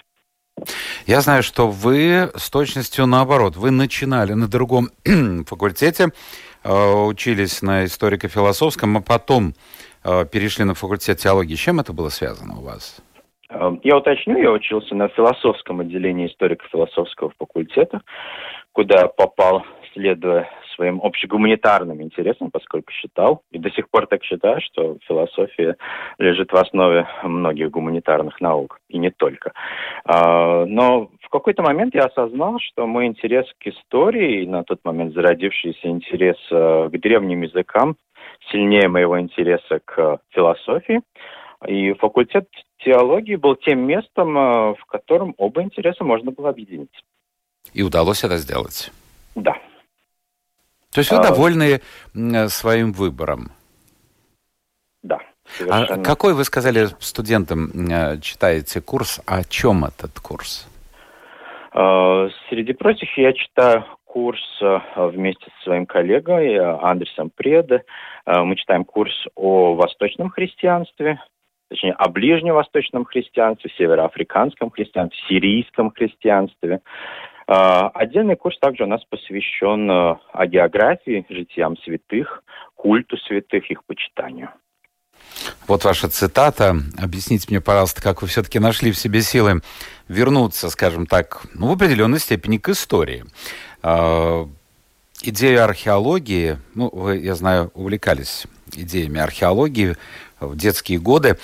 Я 1.06 1.20
знаю, 1.20 1.42
что 1.42 1.68
вы 1.68 2.30
с 2.36 2.50
точностью 2.50 3.06
наоборот. 3.06 3.56
Вы 3.56 3.70
начинали 3.70 4.32
на 4.32 4.48
другом 4.48 4.88
факультете, 5.46 6.08
э, 6.64 6.92
учились 6.92 7.62
на 7.62 7.84
историко-философском, 7.84 8.96
а 8.96 9.00
потом 9.00 9.54
э, 10.04 10.24
перешли 10.26 10.64
на 10.64 10.74
факультет 10.74 11.18
теологии. 11.18 11.54
Чем 11.54 11.80
это 11.80 11.92
было 11.92 12.08
связано 12.08 12.58
у 12.58 12.62
вас? 12.62 13.02
Эм, 13.50 13.80
я 13.82 13.96
уточню, 13.96 14.38
я 14.38 14.52
учился 14.52 14.94
на 14.94 15.08
философском 15.08 15.80
отделении 15.80 16.28
историко-философского 16.28 17.32
факультета, 17.38 18.02
куда 18.72 19.08
попал, 19.08 19.64
следуя 19.94 20.48
своим 20.78 21.00
общегуманитарным 21.02 22.00
интересам, 22.00 22.50
поскольку 22.52 22.92
считал, 22.92 23.42
и 23.50 23.58
до 23.58 23.68
сих 23.70 23.90
пор 23.90 24.06
так 24.06 24.22
считаю, 24.22 24.60
что 24.60 24.96
философия 25.08 25.76
лежит 26.18 26.52
в 26.52 26.56
основе 26.56 27.06
многих 27.24 27.70
гуманитарных 27.70 28.40
наук, 28.40 28.78
и 28.88 28.98
не 28.98 29.10
только. 29.10 29.52
А, 30.04 30.64
но 30.66 31.10
в 31.20 31.28
какой-то 31.30 31.62
момент 31.62 31.94
я 31.94 32.04
осознал, 32.04 32.58
что 32.60 32.86
мой 32.86 33.06
интерес 33.06 33.46
к 33.58 33.66
истории, 33.66 34.46
на 34.46 34.62
тот 34.62 34.78
момент 34.84 35.14
зародившийся 35.14 35.88
интерес 35.88 36.36
э, 36.50 36.88
к 36.92 37.00
древним 37.00 37.42
языкам, 37.42 37.96
сильнее 38.52 38.88
моего 38.88 39.20
интереса 39.20 39.80
к 39.84 40.20
философии, 40.30 41.00
и 41.66 41.92
факультет 41.94 42.46
теологии 42.78 43.34
был 43.34 43.56
тем 43.56 43.80
местом, 43.80 44.38
э, 44.38 44.74
в 44.74 44.84
котором 44.86 45.34
оба 45.38 45.62
интереса 45.62 46.04
можно 46.04 46.30
было 46.30 46.50
объединить. 46.50 47.02
И 47.74 47.82
удалось 47.82 48.22
это 48.22 48.36
сделать? 48.36 48.92
Да. 49.34 49.56
То 50.92 51.00
есть 51.00 51.10
вы 51.10 51.18
а... 51.18 51.22
довольны 51.22 51.80
своим 52.48 52.92
выбором? 52.92 53.52
Да. 55.02 55.18
А 55.68 55.98
какой, 55.98 56.34
вы 56.34 56.44
сказали, 56.44 56.88
студентам 56.98 57.70
э, 57.90 58.20
читаете 58.20 58.80
курс? 58.80 59.20
О 59.26 59.42
чем 59.44 59.84
этот 59.84 60.18
курс? 60.20 60.68
Э, 61.74 62.28
среди 62.48 62.72
прочих 62.72 63.16
я 63.16 63.32
читаю 63.32 63.84
курс 64.04 64.40
вместе 64.96 65.44
со 65.44 65.64
своим 65.64 65.86
коллегой 65.86 66.58
Андресом 66.58 67.30
Преде. 67.30 67.84
Мы 68.26 68.56
читаем 68.56 68.84
курс 68.84 69.12
о 69.34 69.74
восточном 69.74 70.30
христианстве, 70.30 71.20
точнее, 71.68 71.92
о 71.92 72.08
ближневосточном 72.08 73.04
христианстве, 73.04 73.70
североафриканском 73.76 74.70
христианстве, 74.70 75.18
сирийском 75.28 75.90
христианстве. 75.90 76.80
А, 77.48 77.88
отдельный 77.94 78.36
курс 78.36 78.58
также 78.58 78.84
у 78.84 78.86
нас 78.86 79.02
посвящен 79.08 79.90
э, 79.90 80.16
о 80.32 80.46
географии, 80.46 81.24
житиям 81.30 81.78
святых, 81.78 82.44
культу 82.74 83.16
святых, 83.16 83.70
их 83.70 83.82
почитанию. 83.84 84.50
Вот 85.66 85.82
ваша 85.84 86.10
цитата. 86.10 86.76
Объясните 86.98 87.46
мне, 87.48 87.62
пожалуйста, 87.62 88.02
как 88.02 88.20
вы 88.20 88.28
все-таки 88.28 88.58
нашли 88.58 88.92
в 88.92 88.98
себе 88.98 89.22
силы 89.22 89.62
вернуться, 90.08 90.68
скажем 90.68 91.06
так, 91.06 91.46
ну, 91.54 91.68
в 91.68 91.72
определенной 91.72 92.18
степени 92.18 92.58
к 92.58 92.68
истории. 92.68 93.24
А, 93.82 94.46
идея 95.22 95.64
археологии, 95.64 96.58
ну, 96.74 96.90
вы, 96.92 97.16
я 97.16 97.34
знаю, 97.34 97.70
увлекались 97.72 98.46
идеями 98.76 99.20
археологии 99.20 99.96
в 100.38 100.54
детские 100.54 100.98
годы. 100.98 101.38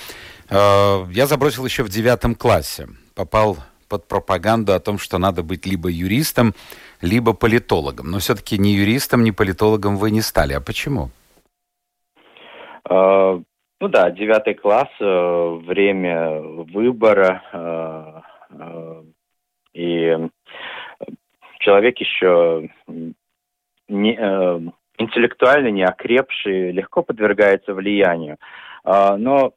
Э, 0.51 1.05
я 1.09 1.25
забросил 1.25 1.65
еще 1.65 1.81
в 1.81 1.89
девятом 1.89 2.35
классе. 2.35 2.89
Попал 3.15 3.57
под 3.87 4.07
пропаганду 4.07 4.73
о 4.73 4.79
том, 4.79 4.97
что 4.97 5.17
надо 5.17 5.43
быть 5.43 5.65
либо 5.65 5.89
юристом, 5.89 6.53
либо 7.01 7.33
политологом. 7.33 8.11
Но 8.11 8.19
все-таки 8.19 8.57
ни 8.57 8.69
юристом, 8.69 9.23
ни 9.23 9.31
политологом 9.31 9.97
вы 9.97 10.11
не 10.11 10.21
стали. 10.21 10.53
А 10.53 10.61
почему? 10.61 11.09
Uh, 12.87 13.43
ну 13.81 13.87
да, 13.87 14.11
девятый 14.11 14.53
класс, 14.53 14.89
uh, 15.01 15.57
время 15.65 16.39
выбора, 16.41 17.41
uh, 17.51 19.05
и 19.73 20.15
человек 21.59 21.97
еще 21.99 22.69
не, 23.87 24.13
интеллектуально 24.97 25.69
не 25.69 25.83
окрепший, 25.83 26.71
легко 26.71 27.03
подвергается 27.03 27.73
влиянию. 27.73 28.37
А, 28.83 29.17
но 29.17 29.53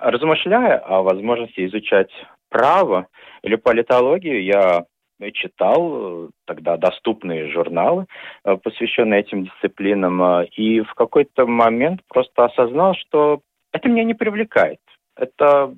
размышляя 0.00 0.78
о 0.78 1.02
возможности 1.02 1.66
изучать 1.66 2.10
право 2.48 3.08
или 3.42 3.56
политологию, 3.56 4.44
я 4.44 4.84
читал 5.32 6.26
э, 6.26 6.28
тогда 6.44 6.76
доступные 6.76 7.50
журналы, 7.50 8.06
э, 8.44 8.56
посвященные 8.56 9.20
этим 9.20 9.44
дисциплинам, 9.44 10.22
э, 10.22 10.46
и 10.56 10.80
в 10.80 10.94
какой-то 10.94 11.46
момент 11.46 12.02
просто 12.08 12.44
осознал, 12.44 12.94
что 12.94 13.40
это 13.72 13.88
меня 13.88 14.04
не 14.04 14.14
привлекает. 14.14 14.80
Это 15.16 15.74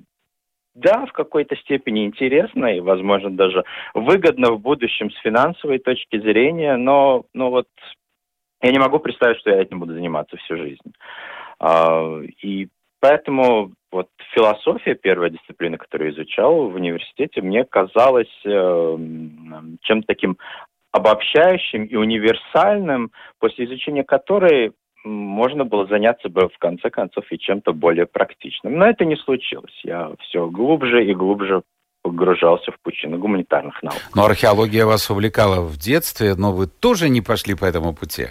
да, 0.75 1.05
в 1.05 1.11
какой-то 1.13 1.55
степени 1.57 2.05
интересно 2.05 2.65
и, 2.67 2.79
возможно, 2.79 3.29
даже 3.31 3.63
выгодно 3.93 4.51
в 4.51 4.59
будущем 4.59 5.11
с 5.11 5.17
финансовой 5.19 5.79
точки 5.79 6.19
зрения, 6.19 6.75
но, 6.77 7.25
но 7.33 7.49
вот 7.49 7.67
я 8.61 8.71
не 8.71 8.79
могу 8.79 8.99
представить, 8.99 9.39
что 9.39 9.49
я 9.49 9.61
этим 9.61 9.79
буду 9.79 9.93
заниматься 9.93 10.37
всю 10.37 10.57
жизнь. 10.57 10.93
А, 11.59 12.21
и 12.41 12.67
поэтому 12.99 13.73
вот 13.91 14.09
философия, 14.33 14.95
первая 14.95 15.29
дисциплина, 15.29 15.77
которую 15.77 16.11
я 16.11 16.15
изучал 16.15 16.69
в 16.69 16.75
университете, 16.75 17.41
мне 17.41 17.65
казалась 17.65 18.27
э, 18.45 18.97
чем-то 19.81 20.07
таким 20.07 20.37
обобщающим 20.91 21.85
и 21.85 21.95
универсальным, 21.95 23.11
после 23.39 23.65
изучения 23.65 24.03
которой 24.03 24.73
можно 25.03 25.63
было 25.65 25.87
заняться 25.87 26.29
бы 26.29 26.49
в 26.49 26.57
конце 26.59 26.89
концов 26.89 27.25
и 27.31 27.39
чем-то 27.39 27.73
более 27.73 28.05
практичным. 28.05 28.77
Но 28.77 28.85
это 28.85 29.05
не 29.05 29.15
случилось. 29.15 29.73
Я 29.83 30.11
все 30.19 30.47
глубже 30.49 31.05
и 31.05 31.13
глубже 31.13 31.63
погружался 32.01 32.71
в 32.71 32.79
пучину 32.81 33.17
гуманитарных 33.17 33.81
наук. 33.83 33.99
Но 34.15 34.25
археология 34.25 34.85
вас 34.85 35.09
увлекала 35.09 35.61
в 35.61 35.77
детстве, 35.77 36.35
но 36.35 36.51
вы 36.51 36.67
тоже 36.67 37.09
не 37.09 37.21
пошли 37.21 37.55
по 37.55 37.65
этому 37.65 37.93
пути? 37.93 38.27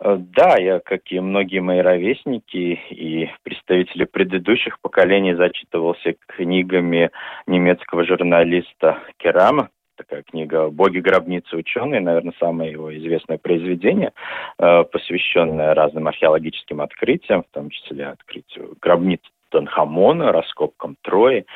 Э, 0.00 0.16
да, 0.18 0.56
я, 0.58 0.80
как 0.80 1.10
и 1.10 1.20
многие 1.20 1.60
мои 1.60 1.80
ровесники 1.80 2.80
и 2.90 3.30
представители 3.42 4.04
предыдущих 4.04 4.80
поколений, 4.80 5.34
зачитывался 5.34 6.14
книгами 6.26 7.10
немецкого 7.46 8.04
журналиста 8.04 8.98
Керама, 9.18 9.70
такая 9.96 10.22
книга 10.22 10.68
«Боги, 10.68 10.98
гробницы, 10.98 11.56
ученые», 11.56 12.00
наверное, 12.00 12.34
самое 12.38 12.72
его 12.72 12.94
известное 12.96 13.38
произведение, 13.38 14.12
э, 14.58 14.84
посвященное 14.84 15.74
разным 15.74 16.06
археологическим 16.08 16.80
открытиям, 16.80 17.42
в 17.42 17.54
том 17.54 17.70
числе 17.70 18.06
открытию 18.06 18.76
гробниц 18.80 19.20
Тутанхамона, 19.50 20.32
раскопкам 20.32 20.96
Трои. 21.02 21.46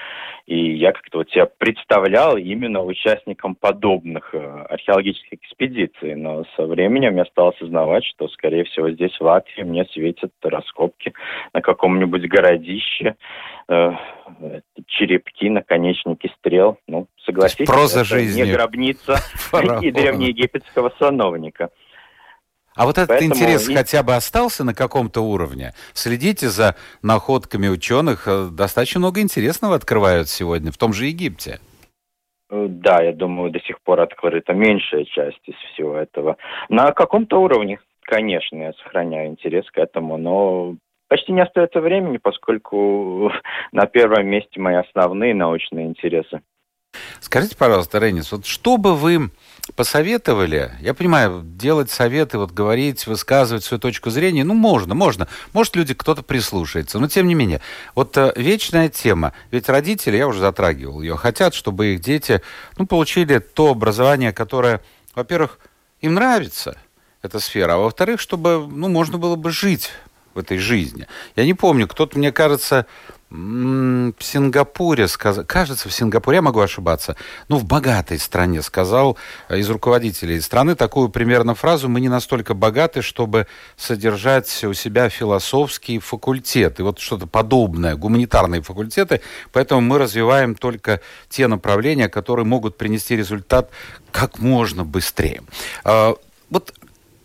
И 0.47 0.77
я 0.77 0.93
как-то 0.93 1.19
вот 1.19 1.31
себя 1.31 1.47
представлял 1.47 2.37
именно 2.37 2.83
участником 2.83 3.55
подобных 3.55 4.35
э, 4.35 4.39
археологических 4.39 5.35
экспедиций. 5.35 6.15
Но 6.17 6.45
со 6.57 6.67
временем 6.67 7.17
я 7.17 7.25
стал 7.27 7.49
осознавать, 7.49 8.05
что, 8.05 8.29
скорее 8.29 8.65
всего, 8.65 8.91
здесь 8.91 9.17
в 9.17 9.21
Латвии 9.21 9.63
мне 9.63 9.85
светят 9.93 10.33
раскопки 10.43 11.13
на 11.53 11.61
каком-нибудь 11.61 12.27
городище, 12.29 13.17
э, 13.69 13.93
черепки, 14.87 15.49
наконечники 15.49 16.33
стрел. 16.39 16.79
Ну, 16.89 17.07
согласитесь, 17.25 17.67
Проза 17.67 18.01
это 18.01 18.09
жизни. 18.09 18.43
не 18.43 18.53
гробница 18.53 19.19
и 19.83 19.91
древнеегипетского 19.91 20.93
сановника. 20.99 21.71
А 22.77 22.87
вот 22.87 22.99
этот 22.99 23.09
Поэтому 23.09 23.35
интерес 23.35 23.69
и... 23.69 23.75
хотя 23.75 24.03
бы 24.03 24.15
остался 24.15 24.65
на 24.65 24.75
каком-то 24.75 25.23
уровне? 25.23 25.73
Следите 25.93 26.49
за 26.49 26.77
находками 27.03 27.69
ученых. 27.69 28.29
Э, 28.29 28.49
достаточно 28.51 29.01
много 29.01 29.21
интересного 29.21 29.75
открывают 29.75 30.29
сегодня 30.29 30.71
в 30.71 30.79
том 30.79 30.93
же 30.93 31.07
Египте. 31.07 31.59
Э, 32.51 32.67
да, 32.69 33.03
я 33.03 33.13
думаю, 33.13 33.51
до 33.51 33.61
сих 33.61 33.81
пор 33.83 34.01
открыта 34.01 34.53
меньшая 34.53 35.05
часть 35.05 35.41
из 35.47 35.57
всего 35.73 35.97
этого. 35.97 36.37
На 36.69 36.93
каком-то 36.93 37.41
уровне, 37.41 37.81
конечно, 38.03 38.57
я 38.57 38.73
сохраняю 38.75 39.31
интерес 39.31 39.69
к 39.71 39.79
этому, 39.79 40.17
но 40.17 40.77
почти 41.09 41.33
не 41.33 41.43
остается 41.43 41.81
времени, 41.81 42.19
поскольку 42.19 43.33
на 43.73 43.87
первом 43.87 44.27
месте 44.27 44.61
мои 44.61 44.77
основные 44.77 45.35
научные 45.35 45.87
интересы. 45.87 46.41
Скажите, 47.21 47.55
пожалуйста, 47.57 47.99
Ренис, 47.99 48.33
вот 48.33 48.47
что 48.47 48.77
бы 48.77 48.97
вы 48.97 49.31
посоветовали, 49.77 50.73
я 50.81 50.95
понимаю, 50.95 51.43
делать 51.45 51.91
советы, 51.91 52.39
вот 52.39 52.51
говорить, 52.51 53.07
высказывать 53.07 53.63
свою 53.63 53.81
точку 53.81 54.11
зрения, 54.11 54.43
ну, 54.43 54.55
можно, 54.55 54.95
можно. 54.95 55.29
Может, 55.53 55.77
люди, 55.77 55.95
кто-то 55.95 56.23
прислушается, 56.23 56.99
но 56.99 57.09
тем 57.09 57.29
не 57.29 57.35
менее. 57.35 57.61
Вот 57.95 58.17
э, 58.17 58.33
вечная 58.37 58.89
тема, 58.89 59.33
ведь 59.51 59.69
родители, 59.69 60.17
я 60.17 60.27
уже 60.27 60.41
затрагивал 60.41 61.03
ее, 61.03 61.17
хотят, 61.17 61.55
чтобы 61.55 61.95
их 61.95 62.01
дети, 62.01 62.43
ну, 62.79 62.87
получили 62.87 63.39
то 63.39 63.71
образование, 63.71 64.33
которое, 64.33 64.83
во-первых, 65.15 65.59
им 66.01 66.15
нравится, 66.15 66.77
эта 67.23 67.39
сфера, 67.39 67.75
а 67.75 67.79
во-вторых, 67.79 68.21
чтобы, 68.21 68.67
ну, 68.67 68.89
можно 68.89 69.19
было 69.19 69.37
бы 69.37 69.51
жить 69.51 69.91
в 70.35 70.39
этой 70.39 70.59
жизни. 70.59 71.07
Я 71.37 71.45
не 71.45 71.55
помню, 71.55 71.87
кто-то, 71.87 72.19
мне 72.19 72.33
кажется, 72.33 72.87
в 73.31 74.15
Сингапуре, 74.19 75.07
сказ... 75.07 75.41
кажется, 75.47 75.89
в 75.89 75.93
Сингапуре, 75.93 76.37
я 76.37 76.43
могу 76.43 76.59
ошибаться, 76.61 77.15
ну, 77.49 77.59
в 77.59 77.65
богатой 77.65 78.19
стране, 78.19 78.61
сказал 78.61 79.17
э, 79.49 79.59
из 79.59 79.71
руководителей 79.71 80.41
страны 80.41 80.75
такую 80.75 81.11
примерно 81.11 81.55
фразу, 81.55 81.89
мы 81.89 82.01
не 82.01 82.09
настолько 82.09 82.55
богаты, 82.55 83.03
чтобы 83.03 83.47
содержать 83.77 84.65
у 84.65 84.75
себя 84.75 85.09
философские 85.09 86.01
факультеты, 86.01 86.83
вот 86.83 86.99
что-то 86.99 87.29
подобное, 87.29 87.95
гуманитарные 87.95 88.63
факультеты, 88.63 89.21
поэтому 89.53 89.81
мы 89.81 89.99
развиваем 89.99 90.57
только 90.57 91.01
те 91.29 91.47
направления, 91.47 92.09
которые 92.09 92.47
могут 92.47 92.77
принести 92.77 93.15
результат 93.15 93.71
как 94.11 94.41
можно 94.41 94.85
быстрее. 94.85 95.43
А, 95.85 96.17
вот 96.51 96.75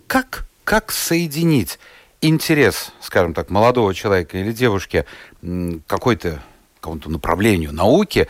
как, 0.05 0.45
как 0.63 0.91
соединить 0.91 1.79
интерес, 2.21 2.91
скажем 3.01 3.33
так, 3.33 3.49
молодого 3.49 3.93
человека 3.93 4.37
или 4.37 4.51
девушки 4.51 5.05
какой-то 5.87 6.41
какому-то 6.75 7.09
направлению 7.09 7.73
науки 7.73 8.27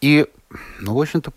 и, 0.00 0.26
ну, 0.80 0.94
в 0.94 1.00
общем-то, 1.00 1.32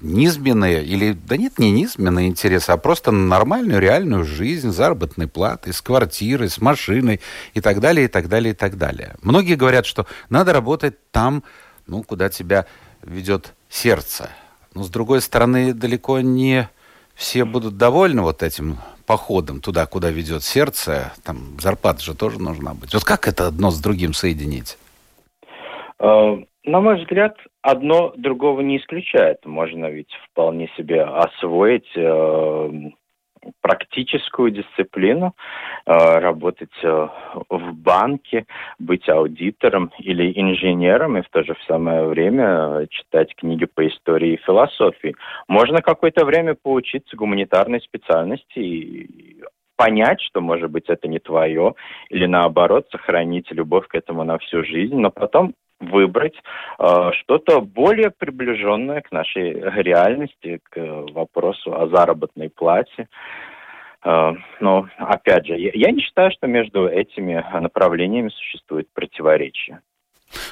низменные, 0.00 0.84
или, 0.84 1.12
да 1.12 1.36
нет, 1.36 1.58
не 1.58 1.70
низменные 1.70 2.28
интересы, 2.28 2.70
а 2.70 2.76
просто 2.76 3.10
нормальную 3.10 3.80
реальную 3.80 4.24
жизнь, 4.24 4.70
заработной 4.70 5.26
платы, 5.26 5.72
с 5.72 5.80
квартирой, 5.80 6.48
с 6.48 6.60
машиной 6.60 7.20
и 7.54 7.60
так 7.60 7.80
далее, 7.80 8.06
и 8.06 8.08
так 8.08 8.28
далее, 8.28 8.52
и 8.52 8.56
так 8.56 8.76
далее. 8.76 9.16
Многие 9.22 9.54
говорят, 9.54 9.86
что 9.86 10.06
надо 10.28 10.52
работать 10.52 10.96
там, 11.10 11.42
ну, 11.86 12.02
куда 12.02 12.28
тебя 12.28 12.66
ведет 13.02 13.54
сердце. 13.68 14.30
Но, 14.74 14.84
с 14.84 14.88
другой 14.88 15.20
стороны, 15.20 15.72
далеко 15.72 16.20
не 16.20 16.68
все 17.14 17.44
будут 17.44 17.76
довольны 17.76 18.22
вот 18.22 18.42
этим 18.42 18.78
походом 19.08 19.60
туда, 19.60 19.86
куда 19.86 20.10
ведет 20.10 20.42
сердце, 20.42 21.12
там 21.24 21.58
зарплата 21.58 22.00
же 22.02 22.14
тоже 22.14 22.38
нужна 22.40 22.74
быть. 22.74 22.92
Вот 22.92 23.04
как 23.04 23.26
это 23.26 23.46
одно 23.46 23.70
с 23.70 23.80
другим 23.80 24.12
соединить? 24.12 24.76
Э, 25.98 26.36
на 26.64 26.80
мой 26.80 27.00
взгляд, 27.00 27.34
одно 27.62 28.12
другого 28.16 28.60
не 28.60 28.76
исключает. 28.76 29.44
Можно 29.46 29.86
ведь 29.86 30.12
вполне 30.30 30.68
себе 30.76 31.02
освоить 31.02 31.90
э, 31.96 32.70
практическую 33.60 34.50
дисциплину, 34.50 35.34
э, 35.86 36.18
работать 36.18 36.72
э, 36.82 37.08
в 37.48 37.72
банке, 37.74 38.46
быть 38.78 39.08
аудитором 39.08 39.90
или 39.98 40.32
инженером 40.34 41.16
и 41.16 41.22
в 41.22 41.28
то 41.30 41.42
же 41.42 41.56
самое 41.66 42.06
время 42.06 42.86
читать 42.90 43.34
книги 43.36 43.66
по 43.66 43.86
истории 43.86 44.34
и 44.34 44.44
философии. 44.44 45.14
Можно 45.48 45.82
какое-то 45.82 46.24
время 46.24 46.54
поучиться 46.54 47.16
гуманитарной 47.16 47.80
специальности 47.80 48.58
и 48.58 49.42
понять, 49.76 50.20
что, 50.20 50.40
может 50.40 50.70
быть, 50.70 50.88
это 50.88 51.08
не 51.08 51.20
твое, 51.20 51.74
или 52.10 52.26
наоборот, 52.26 52.88
сохранить 52.90 53.50
любовь 53.52 53.86
к 53.86 53.94
этому 53.94 54.24
на 54.24 54.38
всю 54.38 54.64
жизнь, 54.64 54.96
но 54.96 55.10
потом 55.10 55.54
выбрать 55.80 56.34
э, 56.78 57.10
что-то 57.20 57.60
более 57.60 58.10
приближенное 58.10 59.00
к 59.00 59.12
нашей 59.12 59.52
реальности, 59.82 60.60
к 60.70 60.76
вопросу 61.12 61.74
о 61.74 61.88
заработной 61.88 62.50
плате. 62.50 63.08
Э, 64.04 64.32
но, 64.60 64.88
опять 64.96 65.46
же, 65.46 65.56
я, 65.56 65.70
я 65.74 65.90
не 65.90 66.00
считаю, 66.00 66.30
что 66.32 66.46
между 66.46 66.88
этими 66.88 67.44
направлениями 67.60 68.28
существует 68.30 68.88
противоречие. 68.92 69.80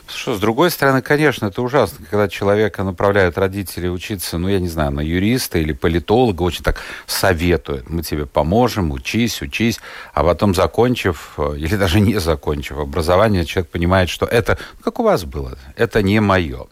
Что, 0.09 0.35
с 0.35 0.41
другой 0.41 0.71
стороны, 0.71 1.03
конечно, 1.03 1.47
это 1.47 1.61
ужасно, 1.63 2.05
когда 2.09 2.29
человека 2.29 2.83
направляют 2.83 3.37
родители 3.37 3.89
учиться, 3.89 4.39
ну, 4.39 4.49
я 4.49 4.59
не 4.59 4.69
знаю, 4.69 4.93
на 4.93 5.01
юриста 5.01 5.59
или 5.59 5.73
политолога, 5.73 6.43
очень 6.43 6.65
так 6.65 6.81
советуют. 7.07 7.91
Мы 7.91 8.03
тебе 8.03 8.27
поможем, 8.27 8.93
учись, 8.93 9.43
учись. 9.43 9.81
А 10.15 10.25
потом, 10.25 10.55
закончив, 10.55 11.35
э, 11.37 11.57
или 11.59 11.77
даже 11.85 12.01
не 12.01 12.19
закончив 12.19 12.79
образование, 12.79 13.45
человек 13.45 13.71
понимает, 13.71 14.09
что 14.09 14.27
это, 14.27 14.59
как 14.83 14.99
у 15.01 15.03
вас 15.03 15.25
было, 15.25 15.59
это 15.77 16.03
не 16.03 16.21
мое. 16.21 16.67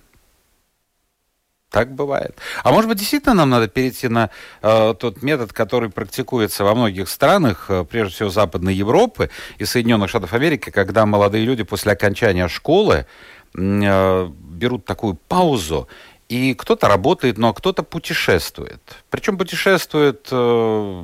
Так 1.74 1.92
бывает. 1.92 2.36
А 2.62 2.70
может 2.70 2.88
быть, 2.88 2.98
действительно 2.98 3.34
нам 3.34 3.50
надо 3.50 3.66
перейти 3.66 4.06
на 4.06 4.30
э, 4.62 4.94
тот 4.96 5.24
метод, 5.24 5.52
который 5.52 5.90
практикуется 5.90 6.62
во 6.62 6.72
многих 6.72 7.08
странах, 7.08 7.66
э, 7.68 7.84
прежде 7.84 8.14
всего 8.14 8.28
Западной 8.28 8.76
Европы 8.76 9.28
и 9.58 9.64
Соединенных 9.64 10.08
Штатов 10.08 10.34
Америки, 10.34 10.70
когда 10.70 11.04
молодые 11.04 11.44
люди 11.44 11.64
после 11.64 11.90
окончания 11.90 12.46
школы 12.46 13.06
э, 13.54 14.28
берут 14.28 14.84
такую 14.84 15.14
паузу, 15.14 15.88
и 16.28 16.54
кто-то 16.54 16.86
работает, 16.86 17.38
но 17.38 17.52
кто-то 17.52 17.82
путешествует. 17.82 18.80
Причем 19.10 19.36
путешествует, 19.36 20.28
э, 20.30 21.02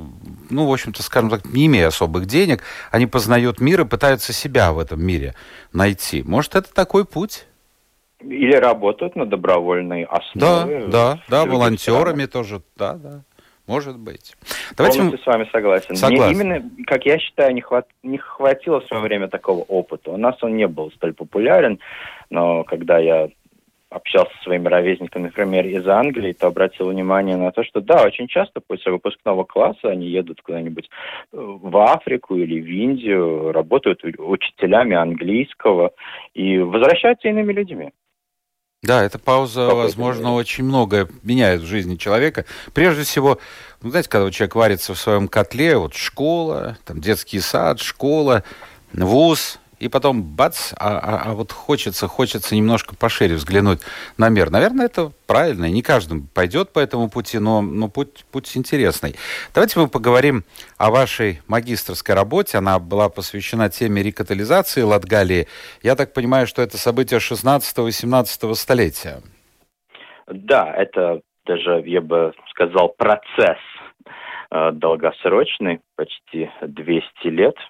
ну, 0.49 0.65
в 0.65 0.71
общем-то, 0.71 1.03
скажем 1.03 1.29
так, 1.31 1.43
не 1.47 1.65
имея 1.65 1.87
особых 1.87 2.27
денег, 2.27 2.63
они 2.91 3.07
познают 3.07 3.59
мир 3.59 3.81
и 3.81 3.85
пытаются 3.85 4.31
себя 4.31 4.71
в 4.71 4.79
этом 4.79 5.03
мире 5.03 5.35
найти. 5.73 6.23
Может, 6.23 6.55
это 6.55 6.73
такой 6.73 7.03
путь? 7.03 7.43
Или 8.23 8.55
работают 8.55 9.15
на 9.15 9.25
добровольной 9.25 10.03
основе. 10.03 10.87
Да, 10.87 11.17
да, 11.27 11.43
да, 11.43 11.45
волонтерами 11.45 12.25
тоже, 12.25 12.61
да, 12.77 12.93
да. 12.95 13.23
Может 13.67 13.97
быть. 13.97 14.35
Давайте 14.75 14.99
Полностью 14.99 15.19
мы... 15.19 15.23
с 15.23 15.25
вами 15.25 15.49
согласен. 15.51 15.95
согласен. 15.95 16.35
Мне 16.35 16.53
именно, 16.53 16.69
как 16.85 17.05
я 17.05 17.19
считаю, 17.19 17.53
не, 17.53 17.61
хват... 17.61 17.87
не 18.03 18.17
хватило 18.17 18.81
в 18.81 18.85
свое 18.85 19.01
время 19.01 19.27
такого 19.27 19.61
опыта. 19.61 20.11
У 20.11 20.17
нас 20.17 20.35
он 20.41 20.57
не 20.57 20.67
был 20.67 20.91
столь 20.91 21.13
популярен, 21.13 21.79
но 22.29 22.63
когда 22.63 22.97
я 22.97 23.29
общался 23.91 24.31
со 24.37 24.43
своими 24.43 24.67
ровесниками, 24.67 25.23
например, 25.23 25.65
из 25.67 25.85
Англии, 25.87 26.31
то 26.31 26.47
обратил 26.47 26.89
внимание 26.89 27.35
на 27.35 27.51
то, 27.51 27.63
что 27.63 27.81
да, 27.81 28.03
очень 28.03 28.27
часто 28.27 28.61
после 28.61 28.91
выпускного 28.91 29.43
класса 29.43 29.89
они 29.89 30.07
едут 30.07 30.41
куда-нибудь 30.41 30.89
э, 31.33 31.37
в 31.37 31.77
Африку 31.77 32.35
или 32.35 32.59
в 32.59 32.67
Индию, 32.67 33.51
работают 33.51 34.03
учителями 34.17 34.95
английского 34.95 35.91
и 36.33 36.57
возвращаются 36.57 37.27
иными 37.27 37.51
людьми. 37.51 37.91
Да, 38.83 39.03
эта 39.03 39.19
пауза, 39.19 39.67
Какой 39.67 39.83
возможно, 39.83 40.33
очень 40.33 40.63
многое 40.63 41.07
меняет 41.21 41.61
в 41.61 41.65
жизни 41.65 41.97
человека. 41.97 42.45
Прежде 42.73 43.03
всего, 43.03 43.37
ну, 43.83 43.91
знаете, 43.91 44.09
когда 44.09 44.31
человек 44.31 44.55
варится 44.55 44.95
в 44.95 44.99
своем 44.99 45.27
котле, 45.27 45.77
вот 45.77 45.93
школа, 45.93 46.79
там 46.83 46.99
детский 46.99 47.39
сад, 47.41 47.79
школа, 47.79 48.43
вуз, 48.91 49.59
и 49.81 49.89
потом 49.89 50.21
бац, 50.21 50.73
а, 50.79 50.99
а, 50.99 51.21
а 51.25 51.33
вот 51.33 51.51
хочется, 51.51 52.07
хочется 52.07 52.55
немножко 52.55 52.95
пошире 52.95 53.33
взглянуть 53.33 53.79
на 54.15 54.29
мир. 54.29 54.51
Наверное, 54.51 54.85
это 54.85 55.11
правильно, 55.25 55.65
не 55.65 55.81
каждый 55.81 56.21
пойдет 56.35 56.71
по 56.71 56.79
этому 56.79 57.09
пути, 57.09 57.39
но, 57.39 57.61
но 57.61 57.89
путь, 57.89 58.23
путь 58.31 58.55
интересный. 58.55 59.15
Давайте 59.55 59.79
мы 59.79 59.87
поговорим 59.87 60.43
о 60.77 60.91
вашей 60.91 61.41
магистрской 61.47 62.13
работе. 62.13 62.59
Она 62.59 62.77
была 62.77 63.09
посвящена 63.09 63.71
теме 63.71 64.03
рекатализации 64.03 64.83
Латгалии. 64.83 65.47
Я 65.81 65.95
так 65.95 66.13
понимаю, 66.13 66.45
что 66.45 66.61
это 66.61 66.77
событие 66.77 67.19
16-18 67.19 68.53
столетия. 68.53 69.21
Да, 70.27 70.71
это 70.75 71.21
даже, 71.47 71.81
я 71.87 72.01
бы 72.01 72.33
сказал, 72.51 72.89
процесс 72.89 73.57
э, 74.51 74.71
долгосрочный, 74.73 75.79
почти 75.95 76.51
200 76.61 77.27
лет– 77.29 77.55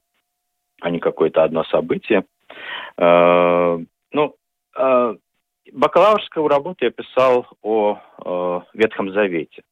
а 0.82 0.90
не 0.90 1.00
какое-то 1.00 1.44
одно 1.44 1.64
событие. 1.66 2.26
Э, 2.98 3.80
ну, 4.12 4.36
э, 4.78 5.16
бакалаврскую 5.72 6.48
работу 6.48 6.84
я 6.84 6.92
писал 6.92 7.48
о 7.62 7.98
э, 8.26 8.60
Ветхом 8.74 9.12
Завете. 9.14 9.64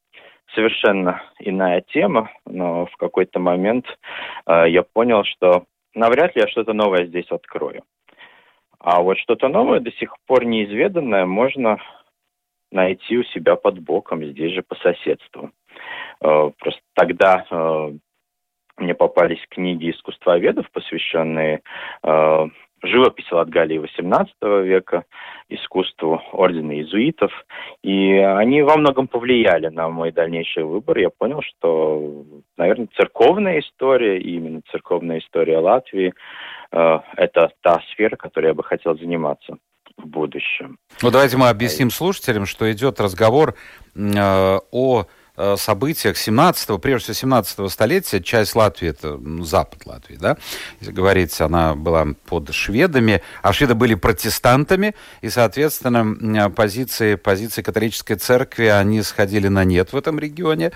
Совершенно 0.55 1.21
иная 1.39 1.81
тема, 1.81 2.31
но 2.45 2.87
в 2.87 2.95
какой-то 2.97 3.37
момент 3.37 3.85
я 4.47 4.81
понял, 4.81 5.23
что 5.23 5.65
навряд 5.93 6.35
ли 6.35 6.41
я 6.41 6.47
что-то 6.47 6.73
новое 6.73 7.05
здесь 7.05 7.29
открою. 7.29 7.83
А 8.79 8.99
вот 9.03 9.19
что-то 9.19 9.47
новое, 9.47 9.79
до 9.79 9.91
сих 9.91 10.11
пор 10.25 10.45
неизведанное, 10.45 11.27
можно 11.27 11.77
найти 12.71 13.19
у 13.19 13.23
себя 13.25 13.57
под 13.57 13.77
боком, 13.77 14.25
здесь 14.25 14.53
же 14.53 14.63
по 14.63 14.73
соседству. 14.77 15.51
Просто 16.17 16.81
тогда 16.95 17.45
мне 18.79 18.93
попались 18.93 19.45
книги 19.49 19.91
искусствоведов, 19.91 20.69
посвященные 20.71 21.61
э, 22.03 22.47
живописи 22.83 23.33
Латгалии 23.33 23.79
XVIII 23.79 24.63
века, 24.63 25.05
искусству 25.49 26.21
ордена 26.31 26.73
иезуитов. 26.73 27.31
И 27.83 28.13
они 28.17 28.61
во 28.61 28.77
многом 28.77 29.07
повлияли 29.07 29.67
на 29.67 29.89
мой 29.89 30.11
дальнейший 30.11 30.63
выбор. 30.63 30.97
Я 30.97 31.09
понял, 31.09 31.41
что, 31.41 32.25
наверное, 32.57 32.87
церковная 32.95 33.59
история, 33.59 34.19
и 34.19 34.35
именно 34.35 34.61
церковная 34.71 35.19
история 35.19 35.57
Латвии, 35.57 36.13
э, 36.71 36.99
это 37.17 37.51
та 37.61 37.81
сфера, 37.91 38.15
которой 38.15 38.47
я 38.47 38.53
бы 38.53 38.63
хотел 38.63 38.97
заниматься 38.97 39.57
в 39.97 40.07
будущем. 40.07 40.77
Ну, 41.01 41.11
давайте 41.11 41.37
мы 41.37 41.49
объясним 41.49 41.89
слушателям, 41.89 42.45
что 42.45 42.71
идет 42.71 42.99
разговор 42.99 43.55
э, 43.95 44.59
о 44.71 45.05
событиях 45.57 46.15
17-го, 46.17 46.77
прежде 46.77 47.13
всего 47.13 47.31
17-го 47.31 47.69
столетия, 47.69 48.21
часть 48.21 48.55
Латвии, 48.55 48.89
это 48.89 49.17
ну, 49.17 49.43
запад 49.43 49.85
Латвии, 49.85 50.15
да, 50.15 50.37
если 50.79 50.91
говорить, 50.91 51.39
она 51.41 51.75
была 51.75 52.07
под 52.25 52.53
шведами, 52.53 53.21
а 53.41 53.53
шведы 53.53 53.75
были 53.75 53.95
протестантами, 53.95 54.95
и, 55.21 55.29
соответственно, 55.29 56.49
позиции, 56.49 57.15
позиции 57.15 57.61
католической 57.61 58.15
церкви, 58.15 58.65
они 58.65 59.01
сходили 59.01 59.47
на 59.47 59.63
нет 59.63 59.93
в 59.93 59.97
этом 59.97 60.19
регионе, 60.19 60.71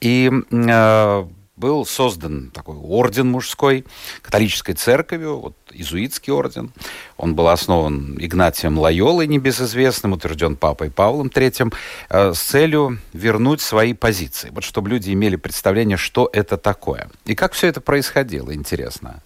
и 0.00 0.30
э, 0.50 1.24
был 1.58 1.84
создан 1.84 2.50
такой 2.54 2.76
орден 2.76 3.30
мужской 3.30 3.84
католической 4.22 4.74
церковью, 4.74 5.38
вот 5.38 5.54
иезуитский 5.72 6.32
орден. 6.32 6.70
Он 7.16 7.34
был 7.34 7.48
основан 7.48 8.16
Игнатием 8.18 8.78
Лайолой, 8.78 9.26
небезызвестным, 9.26 10.12
утвержден 10.12 10.56
Папой 10.56 10.90
Павлом 10.90 11.28
III, 11.28 11.74
э, 12.10 12.32
с 12.32 12.38
целью 12.38 12.98
вернуть 13.12 13.60
свои 13.60 13.94
позиции, 13.94 14.50
вот 14.52 14.64
чтобы 14.64 14.90
люди 14.90 15.12
имели 15.12 15.36
представление, 15.36 15.96
что 15.96 16.28
это 16.32 16.56
такое. 16.56 17.08
И 17.24 17.34
как 17.34 17.52
все 17.52 17.66
это 17.68 17.80
происходило, 17.80 18.54
интересно. 18.54 19.22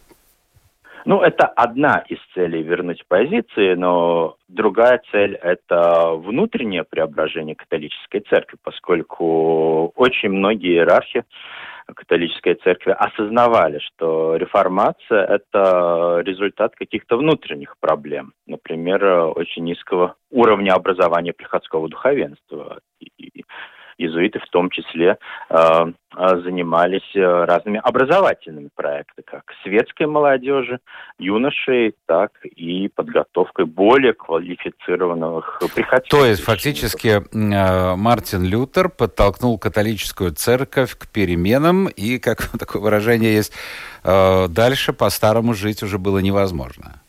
Ну, 1.05 1.21
это 1.21 1.47
одна 1.47 2.05
из 2.09 2.19
целей 2.33 2.63
вернуть 2.63 3.05
позиции, 3.09 3.75
но 3.75 4.37
другая 4.49 5.03
цель– 5.11 5.35
это 5.43 6.13
внутреннее 6.13 6.85
преображение 6.85 7.57
католической 7.57 8.21
церкви, 8.21 8.57
поскольку 8.63 9.93
очень 9.97 10.29
многие 10.29 10.75
иерархи 10.75 11.25
католической 11.95 12.55
церкви 12.55 12.93
осознавали, 12.93 13.79
что 13.79 14.37
реформация– 14.37 15.25
это 15.29 16.21
результат 16.25 16.75
каких-то 16.77 17.17
внутренних 17.17 17.77
проблем. 17.81 18.33
Например, 18.47 19.05
очень 19.37 19.65
низкого 19.65 20.17
уровня 20.31 20.73
образования 20.73 21.33
приходского 21.33 21.89
духовенства. 21.89 22.81
И 23.01 23.45
иезуиты 24.03 24.39
в 24.39 24.49
том 24.51 24.71
числе 24.71 25.19
э, 25.49 25.57
э, 25.57 26.41
занимались 26.45 27.09
э, 27.15 27.45
разными 27.45 27.81
образовательными 27.83 28.69
проектами, 28.75 29.25
как 29.25 29.45
светской 29.63 30.07
молодежи, 30.07 30.81
юношей, 31.19 31.95
так 32.07 32.33
и 32.45 32.89
подготовкой 32.89 33.67
более 33.67 34.13
квалифицированных 34.13 35.63
приходских. 35.75 36.11
То 36.11 36.27
есть 36.27 36.43
фактически 36.43 37.23
Мартин 37.33 38.45
Лютер 38.45 38.89
подтолкнул 38.89 39.59
католическую 39.59 40.33
церковь 40.33 40.97
к 40.97 41.09
переменам, 41.09 41.89
и, 41.89 42.19
как 42.19 42.49
такое 42.59 42.83
выражение 42.83 43.35
есть, 43.35 43.53
дальше 44.05 44.93
по-старому 44.93 45.55
жить 45.55 45.83
уже 45.83 45.99
было 45.99 46.19
невозможно. 46.19 47.03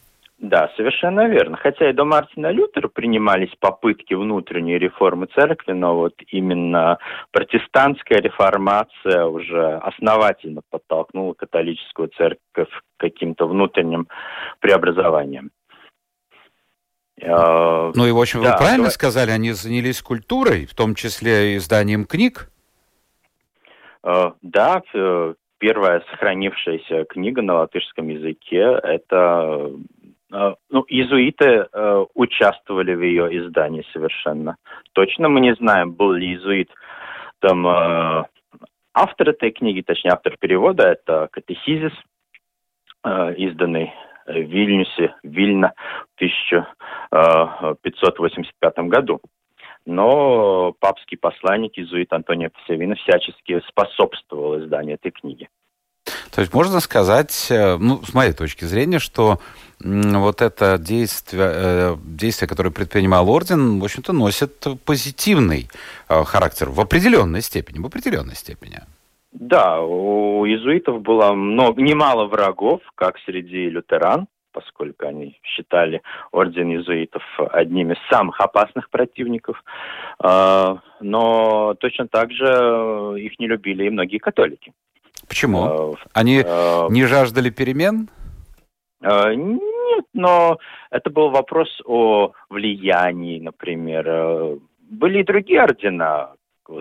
Да, 0.43 0.69
совершенно 0.75 1.29
верно. 1.29 1.55
Хотя 1.55 1.89
и 1.89 1.93
до 1.93 2.03
Мартина 2.03 2.51
Лютера 2.51 2.89
принимались 2.89 3.55
попытки 3.61 4.13
внутренней 4.13 4.77
реформы 4.77 5.27
церкви, 5.27 5.71
но 5.71 5.95
вот 5.95 6.15
именно 6.27 6.97
протестантская 7.31 8.19
реформация 8.19 9.23
уже 9.23 9.77
основательно 9.77 10.59
подтолкнула 10.69 11.33
католическую 11.33 12.09
церковь 12.09 12.67
к 12.67 12.67
каким-то 12.97 13.47
внутренним 13.47 14.09
преобразованиям. 14.59 15.51
Э, 17.21 17.93
ну 17.95 18.05
и, 18.05 18.11
в 18.11 18.19
общем, 18.19 18.43
да, 18.43 18.51
вы 18.51 18.57
правильно 18.57 18.77
давай... 18.79 18.91
сказали, 18.91 19.31
они 19.31 19.53
занялись 19.53 20.01
культурой, 20.01 20.65
в 20.65 20.75
том 20.75 20.93
числе 20.93 21.55
изданием 21.55 22.03
книг? 22.03 22.51
Э, 24.03 24.31
да, 24.41 24.81
первая 25.57 26.03
сохранившаяся 26.11 27.05
книга 27.05 27.41
на 27.41 27.59
латышском 27.59 28.09
языке– 28.09 28.77
это 28.83 29.71
Э, 30.02 30.02
ну, 30.69 30.85
иезуиты 30.87 31.67
э, 31.71 32.05
участвовали 32.15 32.95
в 32.95 33.01
ее 33.01 33.37
издании 33.37 33.85
совершенно. 33.93 34.57
Точно 34.93 35.29
мы 35.29 35.41
не 35.41 35.53
знаем, 35.55 35.93
был 35.93 36.13
ли 36.13 36.25
иезуит 36.27 36.71
там 37.39 37.67
э, 37.67 38.23
автор 38.95 39.29
этой 39.29 39.51
книги, 39.51 39.81
точнее 39.81 40.11
автор 40.11 40.35
перевода, 40.39 40.87
это 40.87 41.27
Катехизис, 41.31 41.93
э, 43.03 43.35
изданный 43.35 43.93
в 44.25 44.31
Вильнюсе, 44.31 45.13
Вильна 45.21 45.73
в 46.15 46.23
1585 46.23 48.79
году. 48.87 49.19
Но 49.85 50.73
папский 50.79 51.17
посланник, 51.17 51.77
иезуит 51.77 52.13
Антонио 52.13 52.49
Псевина, 52.63 52.95
всячески 52.95 53.61
способствовал 53.67 54.57
изданию 54.59 54.95
этой 54.95 55.11
книги. 55.11 55.49
То 56.33 56.41
есть 56.41 56.53
можно 56.53 56.79
сказать, 56.79 57.47
э, 57.51 57.77
ну, 57.77 58.01
с 58.01 58.13
моей 58.13 58.33
точки 58.33 58.65
зрения, 58.65 58.97
что 58.99 59.37
вот 59.79 60.41
это 60.41 60.77
действие, 60.79 61.51
э, 61.53 61.95
действие, 62.03 62.49
которое 62.49 62.71
предпринимал 62.71 63.29
орден, 63.29 63.79
в 63.79 63.83
общем-то, 63.83 64.13
носит 64.13 64.65
позитивный 64.85 65.67
э, 66.09 66.23
характер 66.23 66.69
в 66.69 66.79
определенной 66.79 67.41
степени, 67.41 67.79
в 67.79 67.85
определенной 67.85 68.35
степени. 68.35 68.79
Да, 69.31 69.81
у 69.81 70.45
иезуитов 70.45 71.01
было 71.01 71.33
много, 71.33 71.81
немало 71.81 72.25
врагов, 72.25 72.81
как 72.95 73.19
среди 73.25 73.69
лютеран, 73.69 74.25
поскольку 74.53 75.05
они 75.07 75.39
считали 75.43 76.01
орден 76.31 76.69
иезуитов 76.69 77.23
одним 77.51 77.91
из 77.91 77.97
самых 78.11 78.39
опасных 78.39 78.89
противников. 78.91 79.63
Но 80.21 81.73
точно 81.79 82.07
так 82.07 82.31
же 82.31 83.15
их 83.17 83.39
не 83.39 83.47
любили 83.47 83.85
и 83.85 83.89
многие 83.89 84.19
католики. 84.19 84.71
Почему? 85.33 85.97
Они 86.13 86.37
не 86.89 87.05
жаждали 87.05 87.49
перемен? 87.49 88.07
Нет, 89.01 90.05
но 90.13 90.59
это 90.91 91.09
был 91.09 91.31
вопрос 91.31 91.81
о 91.85 92.33
влиянии, 92.49 93.39
например. 93.39 94.05
Э, 94.07 94.57
были 94.89 95.19
и 95.19 95.23
другие 95.23 95.61
ордена, 95.63 96.33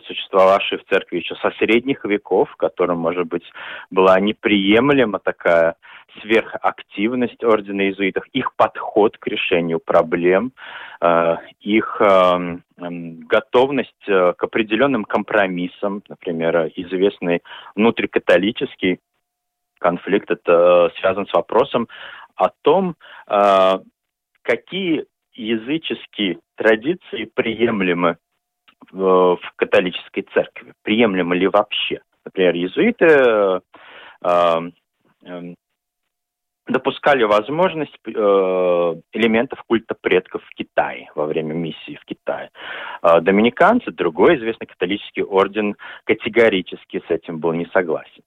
существовавшие 0.06 0.78
в 0.78 0.84
церкви 0.84 1.18
еще 1.18 1.34
со 1.36 1.50
средних 1.52 2.04
веков, 2.04 2.54
которым, 2.56 2.98
может 2.98 3.26
быть, 3.26 3.44
была 3.90 4.18
неприемлема 4.20 5.18
такая 5.18 5.76
сверхактивность 6.20 7.42
ордена 7.42 7.82
иезуитов, 7.82 8.24
их 8.32 8.54
подход 8.56 9.16
к 9.18 9.26
решению 9.26 9.80
проблем, 9.80 10.52
э, 11.00 11.36
их 11.60 12.00
э, 12.00 12.58
готовность 12.76 14.04
к 14.06 14.36
определенным 14.38 15.04
компромиссам, 15.04 16.02
например, 16.08 16.70
известный 16.76 17.42
внутрикатолический 17.74 18.98
конфликт, 19.82 20.30
это 20.30 20.90
связан 21.00 21.26
с 21.26 21.32
вопросом 21.32 21.88
о 22.36 22.48
том, 22.62 22.96
э, 23.26 23.78
какие 24.42 25.04
языческие 25.34 26.38
традиции 26.56 27.24
приемлемы 27.34 28.16
в, 28.90 29.36
в 29.36 29.52
католической 29.56 30.22
церкви, 30.34 30.72
приемлемы 30.82 31.36
ли 31.36 31.48
вообще. 31.48 32.00
Например, 32.24 32.54
иезуиты 32.54 33.06
э, 33.06 33.60
э, 35.24 35.54
допускали 36.66 37.24
возможность 37.24 37.96
э, 38.06 38.10
элементов 39.12 39.62
культа 39.66 39.94
предков 40.00 40.42
в 40.44 40.54
Китае 40.54 41.10
во 41.14 41.26
время 41.26 41.54
миссии 41.54 41.98
в 42.00 42.04
Китае. 42.04 42.50
Э, 43.02 43.20
доминиканцы, 43.20 43.90
другой 43.90 44.36
известный 44.36 44.66
католический 44.66 45.22
орден, 45.22 45.76
категорически 46.04 47.02
с 47.06 47.10
этим 47.10 47.38
был 47.38 47.52
не 47.52 47.66
согласен. 47.66 48.22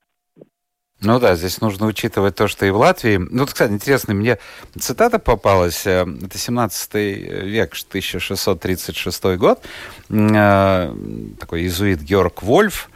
Ну 1.01 1.19
да, 1.19 1.35
здесь 1.35 1.59
нужно 1.59 1.87
учитывать 1.87 2.35
то, 2.35 2.47
что 2.47 2.65
и 2.65 2.69
в 2.69 2.77
Латвии... 2.77 3.17
Ну, 3.17 3.45
кстати, 3.45 3.71
интересно, 3.71 4.13
мне 4.13 4.37
цитата 4.79 5.19
попалась. 5.19 5.85
Э, 5.85 6.05
это 6.23 6.37
17 6.37 6.93
век, 6.93 7.73
1636 7.89 9.23
год. 9.35 9.61
Э, 10.09 10.95
такой 11.39 11.61
иезуит 11.61 12.01
Георг 12.01 12.43
Вольф. 12.43 12.89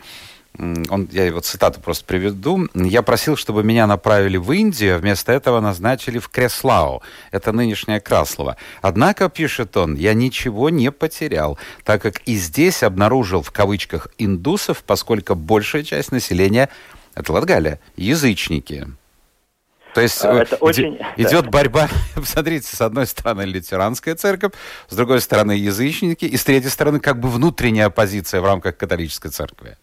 Он, 0.57 1.07
я 1.11 1.25
его 1.25 1.39
цитату 1.39 1.79
просто 1.79 2.03
приведу. 2.05 2.67
«Я 2.73 3.01
просил, 3.01 3.37
чтобы 3.37 3.63
меня 3.63 3.87
направили 3.87 4.35
в 4.35 4.51
Индию, 4.51 4.95
а 4.95 4.99
вместо 4.99 5.31
этого 5.31 5.61
назначили 5.61 6.19
в 6.19 6.27
Креслау. 6.27 7.01
Это 7.31 7.53
нынешнее 7.53 8.01
Краслово. 8.01 8.57
Однако, 8.81 9.29
пишет 9.29 9.77
он, 9.77 9.95
я 9.95 10.13
ничего 10.13 10.69
не 10.69 10.91
потерял, 10.91 11.57
так 11.85 12.01
как 12.01 12.21
и 12.25 12.35
здесь 12.35 12.83
обнаружил 12.83 13.41
в 13.41 13.51
кавычках 13.51 14.09
индусов, 14.17 14.83
поскольку 14.85 15.35
большая 15.35 15.83
часть 15.83 16.11
населения 16.11 16.69
это 17.19 17.33
Латгалия, 17.33 17.79
язычники. 17.95 18.87
То 19.93 20.01
есть 20.01 20.23
а, 20.23 20.33
это 20.33 20.55
очень... 20.57 20.97
идет 21.17 21.45
да. 21.45 21.49
борьба, 21.49 21.87
посмотрите, 22.15 22.67
с 22.75 22.81
одной 22.81 23.05
стороны 23.05 23.41
лютеранская 23.41 24.15
церковь, 24.15 24.53
с 24.87 24.95
другой 24.95 25.19
стороны 25.19 25.53
язычники, 25.53 26.25
и 26.25 26.37
с 26.37 26.43
третьей 26.43 26.69
стороны 26.69 26.99
как 26.99 27.19
бы 27.19 27.27
внутренняя 27.29 27.87
оппозиция 27.87 28.41
в 28.41 28.45
рамках 28.45 28.77
католической 28.77 29.29
церкви. 29.29 29.77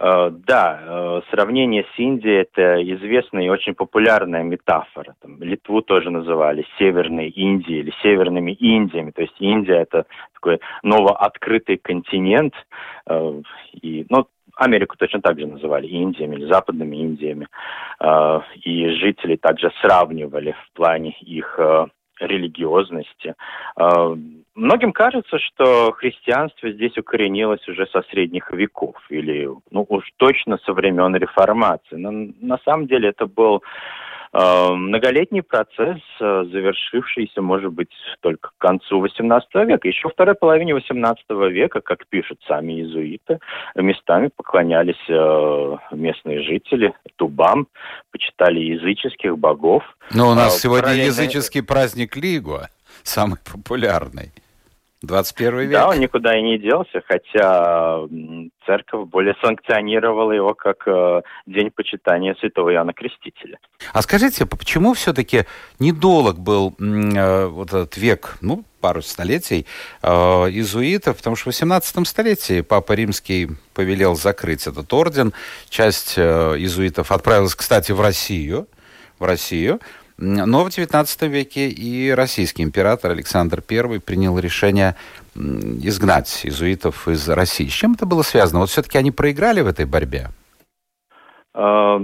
Uh, 0.00 0.30
да, 0.46 0.80
uh, 0.86 1.22
сравнение 1.30 1.84
с 1.94 1.98
Индией– 1.98 2.42
это 2.52 2.80
известная 2.94 3.46
и 3.46 3.48
очень 3.48 3.74
популярная 3.74 4.44
метафора. 4.44 5.16
Там, 5.20 5.42
Литву 5.42 5.82
тоже 5.82 6.10
называли 6.10 6.64
Северной 6.78 7.30
Индией 7.30 7.80
или 7.80 7.92
Северными 8.00 8.52
Индиями. 8.52 9.10
То 9.10 9.22
есть 9.22 9.34
Индия– 9.40 9.74
это 9.82 10.06
такой 10.34 10.60
новооткрытый 10.84 11.78
континент. 11.78 12.54
И, 13.72 14.06
ну, 14.08 14.28
Америку 14.58 14.96
точно 14.98 15.20
так 15.20 15.38
же 15.38 15.46
называли 15.46 15.86
Индиями 15.86 16.34
или 16.34 16.46
Западными 16.46 16.96
Индиями. 16.96 17.46
А, 18.00 18.42
и 18.64 18.88
жители 18.90 19.36
также 19.36 19.70
сравнивали 19.80 20.52
в 20.52 20.72
плане 20.74 21.16
их 21.20 21.58
а, 21.58 21.86
религиозности. 22.20 23.34
А, 24.58 24.60
многим 24.60 24.92
кажется, 24.92 25.38
что 25.38 25.92
христианство 25.92 26.70
здесь 26.70 26.96
укоренилось 26.98 27.66
уже 27.68 27.86
со 27.86 28.02
средних 28.10 28.50
веков 28.50 28.96
или, 29.08 29.48
ну, 29.70 29.86
уж 29.88 30.04
точно 30.16 30.58
со 30.64 30.72
времен 30.72 31.14
реформации. 31.16 31.96
Но 31.96 32.10
на 32.40 32.58
самом 32.64 32.86
деле 32.86 33.10
это 33.10 33.26
был 33.26 33.62
Э, 34.32 34.74
многолетний 34.74 35.42
процесс, 35.42 36.00
э, 36.20 36.44
завершившийся, 36.52 37.40
может 37.40 37.72
быть, 37.72 37.90
только 38.20 38.50
к 38.50 38.58
концу 38.58 39.04
XVIII 39.04 39.64
века. 39.64 39.88
Еще 39.88 40.08
во 40.08 40.10
второй 40.10 40.34
половине 40.34 40.72
XVIII 40.72 41.50
века, 41.50 41.80
как 41.80 42.06
пишут 42.08 42.38
сами 42.46 42.74
иезуиты, 42.74 43.38
местами 43.74 44.30
поклонялись 44.34 45.02
э, 45.08 45.76
местные 45.92 46.42
жители 46.42 46.92
дубам, 47.18 47.68
почитали 48.12 48.60
языческих 48.60 49.38
богов. 49.38 49.82
Но 50.12 50.30
у 50.30 50.34
нас 50.34 50.60
сегодня 50.60 50.82
параллельно... 50.82 51.06
языческий 51.06 51.62
праздник 51.62 52.16
Лигуа, 52.16 52.68
самый 53.02 53.38
популярный. 53.50 54.30
21 55.02 55.60
век. 55.60 55.70
Да, 55.70 55.88
он 55.88 56.00
никуда 56.00 56.36
и 56.36 56.42
не 56.42 56.58
делся, 56.58 57.02
хотя 57.06 58.00
церковь 58.66 59.08
более 59.08 59.36
санкционировала 59.42 60.32
его 60.32 60.54
как 60.54 60.82
э, 60.86 61.22
день 61.46 61.70
почитания 61.70 62.34
святого 62.40 62.72
Иоанна 62.72 62.92
Крестителя. 62.92 63.58
А 63.92 64.02
скажите, 64.02 64.44
почему 64.44 64.94
все-таки 64.94 65.44
недолг 65.78 66.38
был 66.38 66.74
э, 66.78 67.46
вот 67.46 67.68
этот 67.68 67.96
век, 67.96 68.38
ну, 68.40 68.64
пару 68.80 69.02
столетий, 69.02 69.66
э, 70.02 70.08
иезуитов, 70.08 71.16
потому 71.16 71.36
что 71.36 71.44
в 71.44 71.46
18 71.46 72.06
столетии 72.06 72.60
Папа 72.62 72.92
Римский 72.92 73.50
повелел 73.74 74.16
закрыть 74.16 74.66
этот 74.66 74.92
орден. 74.92 75.32
Часть 75.68 76.14
э, 76.16 76.56
иезуитов 76.58 77.12
отправилась, 77.12 77.54
кстати, 77.54 77.92
в 77.92 78.00
Россию, 78.00 78.66
в 79.18 79.24
Россию, 79.24 79.80
но 80.18 80.64
в 80.64 80.68
XIX 80.68 81.28
веке 81.28 81.68
и 81.68 82.10
российский 82.10 82.64
император 82.64 83.12
Александр 83.12 83.62
I 83.70 84.00
принял 84.00 84.38
решение 84.38 84.96
изгнать 85.36 86.44
иезуитов 86.44 87.06
из 87.06 87.28
России. 87.28 87.68
С 87.68 87.72
чем 87.72 87.92
это 87.92 88.04
было 88.04 88.22
связано? 88.22 88.60
Вот 88.60 88.68
все-таки 88.68 88.98
они 88.98 89.12
проиграли 89.12 89.60
в 89.60 89.68
этой 89.68 89.86
борьбе? 89.86 90.28
А, 91.54 92.00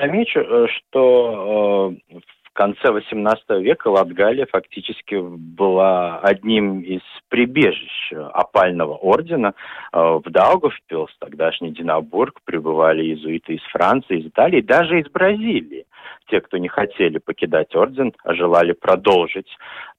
замечу, 0.00 0.40
э, 0.40 0.66
что 0.68 1.94
э, 2.10 2.16
конце 2.58 2.88
XVIII 2.88 3.62
века 3.62 3.86
Латгалия 3.86 4.46
фактически 4.50 5.14
была 5.20 6.18
одним 6.18 6.80
из 6.80 7.02
прибежищ 7.28 8.12
опального 8.12 8.96
ордена. 8.96 9.54
Э, 9.92 10.18
в 10.24 10.28
Даугавпилс, 10.28 11.10
тогдашний 11.20 11.70
Динабург, 11.70 12.40
прибывали 12.44 13.04
иезуиты 13.04 13.54
из 13.54 13.62
Франции, 13.70 14.18
из 14.18 14.26
Италии, 14.26 14.60
даже 14.60 14.98
из 14.98 15.08
Бразилии 15.08 15.86
те, 16.26 16.40
кто 16.40 16.58
не 16.58 16.68
хотели 16.68 17.18
покидать 17.18 17.76
орден, 17.76 18.12
а 18.24 18.34
желали 18.34 18.72
продолжить 18.72 19.48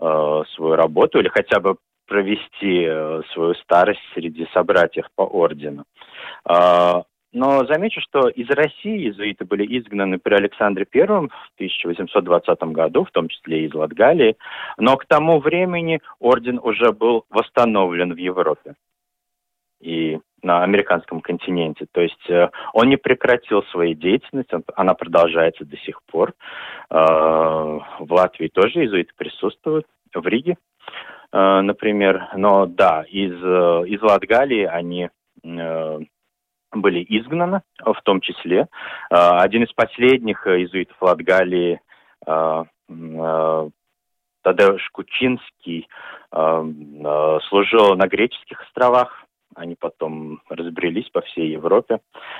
э, 0.01 0.43
свою 0.53 0.75
работу 0.75 1.19
или 1.19 1.29
хотя 1.29 1.61
бы 1.61 1.77
провести 2.07 2.83
э, 2.85 3.21
свою 3.33 3.55
старость 3.55 4.01
среди 4.13 4.45
собратьев 4.53 5.05
по 5.15 5.21
ордену. 5.21 5.85
Но 7.31 7.65
замечу, 7.65 8.01
что 8.01 8.27
из 8.27 8.49
России 8.49 8.97
иезуиты 8.97 9.45
были 9.45 9.63
изгнаны 9.77 10.17
при 10.17 10.33
Александре 10.33 10.87
I 10.91 11.05
в 11.05 11.29
1820 11.55 12.63
году, 12.63 13.05
в 13.05 13.11
том 13.11 13.27
числе 13.27 13.61
и 13.61 13.67
из 13.67 13.73
Латгалии, 13.73 14.35
но 14.77 14.97
к 14.97 15.05
тому 15.05 15.39
времени 15.39 16.01
орден 16.19 16.59
уже 16.61 16.91
был 16.91 17.25
восстановлен 17.29 18.13
в 18.13 18.17
Европе. 18.17 18.73
И 19.79 20.19
на 20.41 20.63
американском 20.63 21.21
континенте. 21.21 21.85
То 21.91 22.01
есть 22.01 22.29
э, 22.29 22.49
он 22.73 22.89
не 22.89 22.97
прекратил 22.97 23.63
своей 23.63 23.93
деятельность, 23.93 24.53
он, 24.53 24.63
она 24.75 24.93
продолжается 24.93 25.65
до 25.65 25.77
сих 25.77 26.01
пор. 26.03 26.33
Э, 26.89 26.95
в 26.95 28.07
Латвии 28.09 28.47
тоже 28.47 28.79
иезуиты 28.79 29.11
присутствуют, 29.17 29.85
в 30.13 30.25
Риге, 30.25 30.57
э, 31.31 31.61
например. 31.61 32.29
Но 32.35 32.65
да, 32.65 33.03
из, 33.03 33.33
э, 33.33 33.87
из 33.87 34.01
Латгалии 34.01 34.63
они 34.63 35.09
э, 35.43 35.99
были 36.71 37.05
изгнаны, 37.07 37.61
в 37.83 37.99
том 38.03 38.21
числе. 38.21 38.67
Э, 39.09 39.39
один 39.39 39.63
из 39.63 39.73
последних 39.73 40.45
иезуитов 40.47 41.01
Латгалии 41.01 41.81
э, 42.25 42.63
э, 42.89 43.69
Тадеуш 44.41 44.89
Кучинский 44.91 45.87
э, 46.31 46.37
э, 46.37 47.39
служил 47.49 47.95
на 47.95 48.07
греческих 48.07 48.61
островах, 48.61 49.25
они 49.55 49.75
потом 49.75 50.41
разбрелись 50.49 51.09
по 51.09 51.21
всей 51.21 51.51
Европе. 51.51 51.99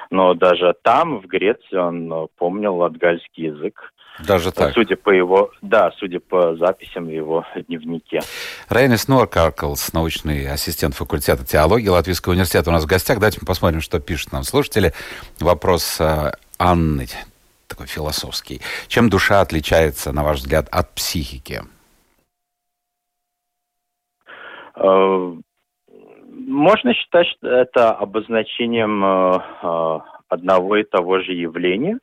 Но 0.09 0.33
даже 0.33 0.75
там, 0.83 1.19
в 1.19 1.27
Греции, 1.27 1.75
он 1.75 2.11
э, 2.11 2.27
помнил 2.37 2.75
латгальский 2.75 3.45
язык. 3.45 3.93
Даже 4.25 4.51
так? 4.51 4.73
Судя 4.73 4.95
по 4.97 5.09
его, 5.09 5.51
да, 5.61 5.91
судя 5.97 6.19
по 6.19 6.55
записям 6.55 7.05
в 7.05 7.09
его 7.09 7.45
дневнике. 7.67 8.21
Рейнис 8.69 9.07
Норкарклс, 9.07 9.93
научный 9.93 10.51
ассистент 10.51 10.95
факультета 10.95 11.45
теологии 11.45 11.87
Латвийского 11.87 12.33
университета 12.33 12.69
у 12.69 12.73
нас 12.73 12.83
в 12.83 12.87
гостях. 12.87 13.17
Давайте 13.19 13.39
мы 13.41 13.47
посмотрим, 13.47 13.81
что 13.81 13.99
пишут 13.99 14.31
нам 14.31 14.43
слушатели. 14.43 14.93
Вопрос 15.39 15.99
э, 16.01 16.31
Анны, 16.57 17.07
такой 17.67 17.87
философский. 17.87 18.61
Чем 18.87 19.09
душа 19.09 19.41
отличается, 19.41 20.11
на 20.11 20.23
ваш 20.23 20.39
взгляд, 20.39 20.67
от 20.69 20.93
психики? 20.93 21.61
Э, 24.75 25.33
можно 26.47 26.93
считать, 26.93 27.27
что 27.27 27.47
это 27.47 27.91
обозначением 27.91 29.03
э, 29.05 29.99
одного 30.27 30.77
и 30.77 30.83
того 30.83 31.19
же 31.19 31.33
явления, 31.33 31.99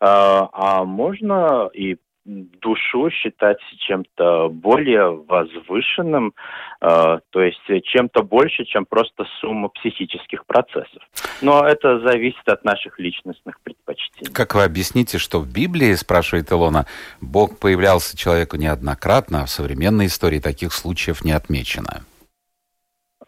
а 0.00 0.84
можно 0.84 1.70
и 1.72 1.96
душу 2.28 3.10
считать 3.10 3.58
чем-то 3.86 4.48
более 4.50 5.10
возвышенным, 5.10 6.34
э, 6.80 7.18
то 7.30 7.40
есть 7.40 7.60
чем-то 7.84 8.22
больше, 8.22 8.64
чем 8.64 8.84
просто 8.84 9.24
сумма 9.40 9.68
психических 9.70 10.44
процессов. 10.46 11.02
Но 11.40 11.66
это 11.66 12.00
зависит 12.00 12.46
от 12.46 12.64
наших 12.64 12.98
личностных 12.98 13.60
предпочтений. 13.62 14.32
Как 14.32 14.54
вы 14.54 14.64
объясните, 14.64 15.18
что 15.18 15.40
в 15.40 15.52
Библии, 15.52 15.94
спрашивает 15.94 16.52
Илона, 16.52 16.84
Бог 17.20 17.58
появлялся 17.58 18.16
человеку 18.16 18.56
неоднократно, 18.56 19.42
а 19.42 19.46
в 19.46 19.50
современной 19.50 20.06
истории 20.06 20.40
таких 20.40 20.72
случаев 20.72 21.24
не 21.24 21.32
отмечено? 21.32 22.04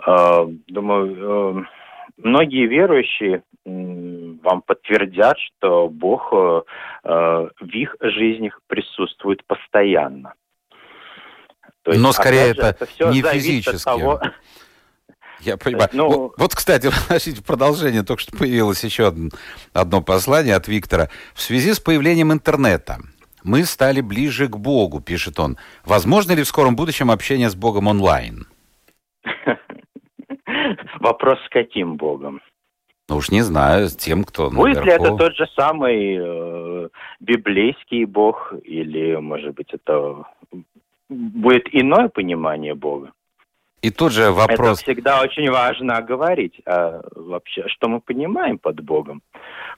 Э, 0.07 0.47
думаю, 0.69 1.61
э, 1.61 1.65
многие 2.19 2.67
верующие 2.67 3.43
вам 4.43 4.63
подтвердят, 4.63 5.37
что 5.39 5.89
Бог 5.89 6.33
э, 6.33 6.63
в 7.05 7.69
их 7.73 7.97
жизнях 8.01 8.61
присутствует 8.67 9.45
постоянно. 9.47 10.35
То 11.83 11.93
есть, 11.93 12.03
Но 12.03 12.13
скорее 12.13 12.51
это, 12.51 12.69
это 12.69 12.87
не 13.11 13.23
физически. 13.23 13.85
Того... 13.85 14.21
Я 15.41 15.57
понимаю. 15.57 15.89
Ну, 15.93 16.07
вот, 16.09 16.33
вот, 16.37 16.55
кстати, 16.55 16.91
в 16.91 17.45
продолжение 17.45 18.03
только 18.03 18.23
что 18.23 18.37
появилось 18.37 18.85
еще 18.85 19.13
одно 19.73 20.03
послание 20.03 20.55
от 20.55 20.69
Виктора. 20.69 21.09
В 21.35 21.41
связи 21.41 21.73
с 21.73 21.81
появлением 21.81 22.33
интернета 22.33 22.99
мы 23.43 23.65
стали 23.65 24.03
ближе 24.03 24.49
к 24.49 24.57
Богу, 24.57 25.01
пишет 25.01 25.41
он. 25.41 25.57
Возможно 25.85 26.33
ли 26.33 26.43
в 26.43 26.49
скором 26.49 26.77
будущем 26.77 27.11
общение 27.11 27.49
с 27.49 27.55
Богом 27.55 27.87
онлайн? 27.87 28.47
Вопрос 31.01 31.39
с 31.47 31.49
каким 31.49 31.97
богом? 31.97 32.41
Ну 33.11 33.17
уж 33.17 33.33
не 33.33 33.43
знаю, 33.43 33.89
с 33.89 33.97
тем, 33.97 34.23
кто 34.23 34.51
Будет 34.51 34.77
наверху. 34.77 34.87
ли 34.87 34.93
это 34.93 35.17
тот 35.17 35.35
же 35.35 35.49
самый 35.57 36.17
э, 36.17 36.89
библейский 37.19 38.05
бог, 38.05 38.53
или, 38.63 39.17
может 39.17 39.53
быть, 39.57 39.73
это 39.73 40.27
будет 41.09 41.67
иное 41.73 42.09
понимание 42.09 42.77
бога? 42.77 43.11
И 43.83 43.91
тут 43.91 44.13
же 44.13 44.31
вопрос... 44.31 44.83
Это 44.83 44.93
всегда 44.93 45.23
очень 45.23 45.51
важно 45.51 46.01
говорить, 46.03 46.61
а 46.67 47.03
вообще, 47.17 47.65
что 47.67 47.89
мы 47.89 48.01
понимаем 48.01 48.59
под 48.59 48.81
Богом. 48.81 49.23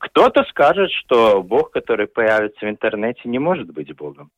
Кто-то 0.00 0.44
скажет, 0.50 0.90
что 0.90 1.42
Бог, 1.42 1.70
который 1.70 2.08
появится 2.08 2.66
в 2.66 2.68
интернете, 2.68 3.20
не 3.24 3.38
может 3.38 3.72
быть 3.72 3.96
Богом. 3.96 4.30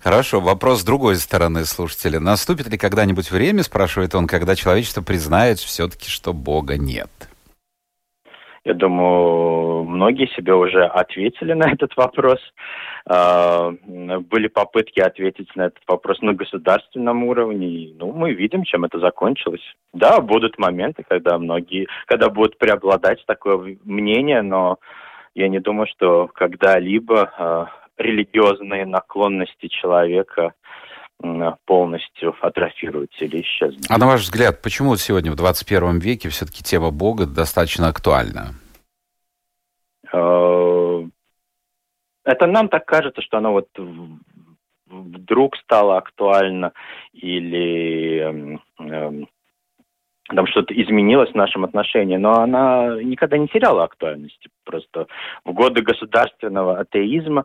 Хорошо, 0.00 0.40
вопрос 0.40 0.80
с 0.80 0.84
другой 0.84 1.16
стороны 1.16 1.66
слушателя. 1.66 2.20
Наступит 2.20 2.70
ли 2.70 2.78
когда-нибудь 2.78 3.30
время, 3.30 3.62
спрашивает 3.62 4.14
он, 4.14 4.26
когда 4.26 4.56
человечество 4.56 5.02
признает 5.02 5.58
все-таки, 5.58 6.08
что 6.08 6.32
Бога 6.32 6.78
нет? 6.78 7.10
Я 8.64 8.72
думаю, 8.72 9.84
многие 9.84 10.26
себе 10.28 10.54
уже 10.54 10.84
ответили 10.84 11.52
на 11.52 11.70
этот 11.70 11.94
вопрос. 11.96 12.38
А, 13.06 13.72
были 13.86 14.48
попытки 14.48 15.00
ответить 15.00 15.54
на 15.54 15.66
этот 15.66 15.82
вопрос 15.86 16.22
на 16.22 16.32
государственном 16.32 17.24
уровне. 17.24 17.92
Ну, 17.98 18.12
мы 18.12 18.32
видим, 18.32 18.64
чем 18.64 18.84
это 18.84 18.98
закончилось. 18.98 19.60
Да, 19.92 20.20
будут 20.20 20.58
моменты, 20.58 21.04
когда 21.06 21.36
многие, 21.38 21.88
когда 22.06 22.30
будут 22.30 22.56
преобладать 22.56 23.22
такое 23.26 23.76
мнение, 23.84 24.40
но 24.40 24.78
я 25.34 25.48
не 25.48 25.60
думаю, 25.60 25.86
что 25.86 26.28
когда-либо 26.28 27.32
а, 27.36 27.68
религиозные 27.98 28.86
наклонности 28.86 29.68
человека 29.68 30.54
полностью 31.64 32.34
атрофируются 32.40 33.24
или 33.24 33.42
исчезнут. 33.42 33.84
А 33.88 33.98
на 33.98 34.06
ваш 34.06 34.22
взгляд, 34.22 34.62
почему 34.62 34.96
сегодня 34.96 35.32
в 35.32 35.36
21 35.36 35.98
веке 35.98 36.28
все-таки 36.28 36.62
тема 36.62 36.90
Бога 36.90 37.26
достаточно 37.26 37.88
актуальна? 37.88 38.54
Э, 40.12 41.02
это 42.24 42.46
нам 42.46 42.68
так 42.68 42.84
кажется, 42.86 43.22
что 43.22 43.38
она 43.38 43.50
вот 43.50 43.68
вдруг 44.86 45.56
стала 45.56 45.98
актуальна 45.98 46.72
или 47.12 48.60
эм, 48.78 49.28
там 50.28 50.46
что-то 50.46 50.72
изменилось 50.74 51.30
в 51.30 51.34
нашем 51.34 51.64
отношении, 51.64 52.16
но 52.16 52.40
она 52.40 53.02
никогда 53.02 53.36
не 53.36 53.48
теряла 53.48 53.84
актуальности. 53.84 54.48
Просто 54.64 55.06
в 55.44 55.52
годы 55.52 55.82
государственного 55.82 56.78
атеизма 56.78 57.44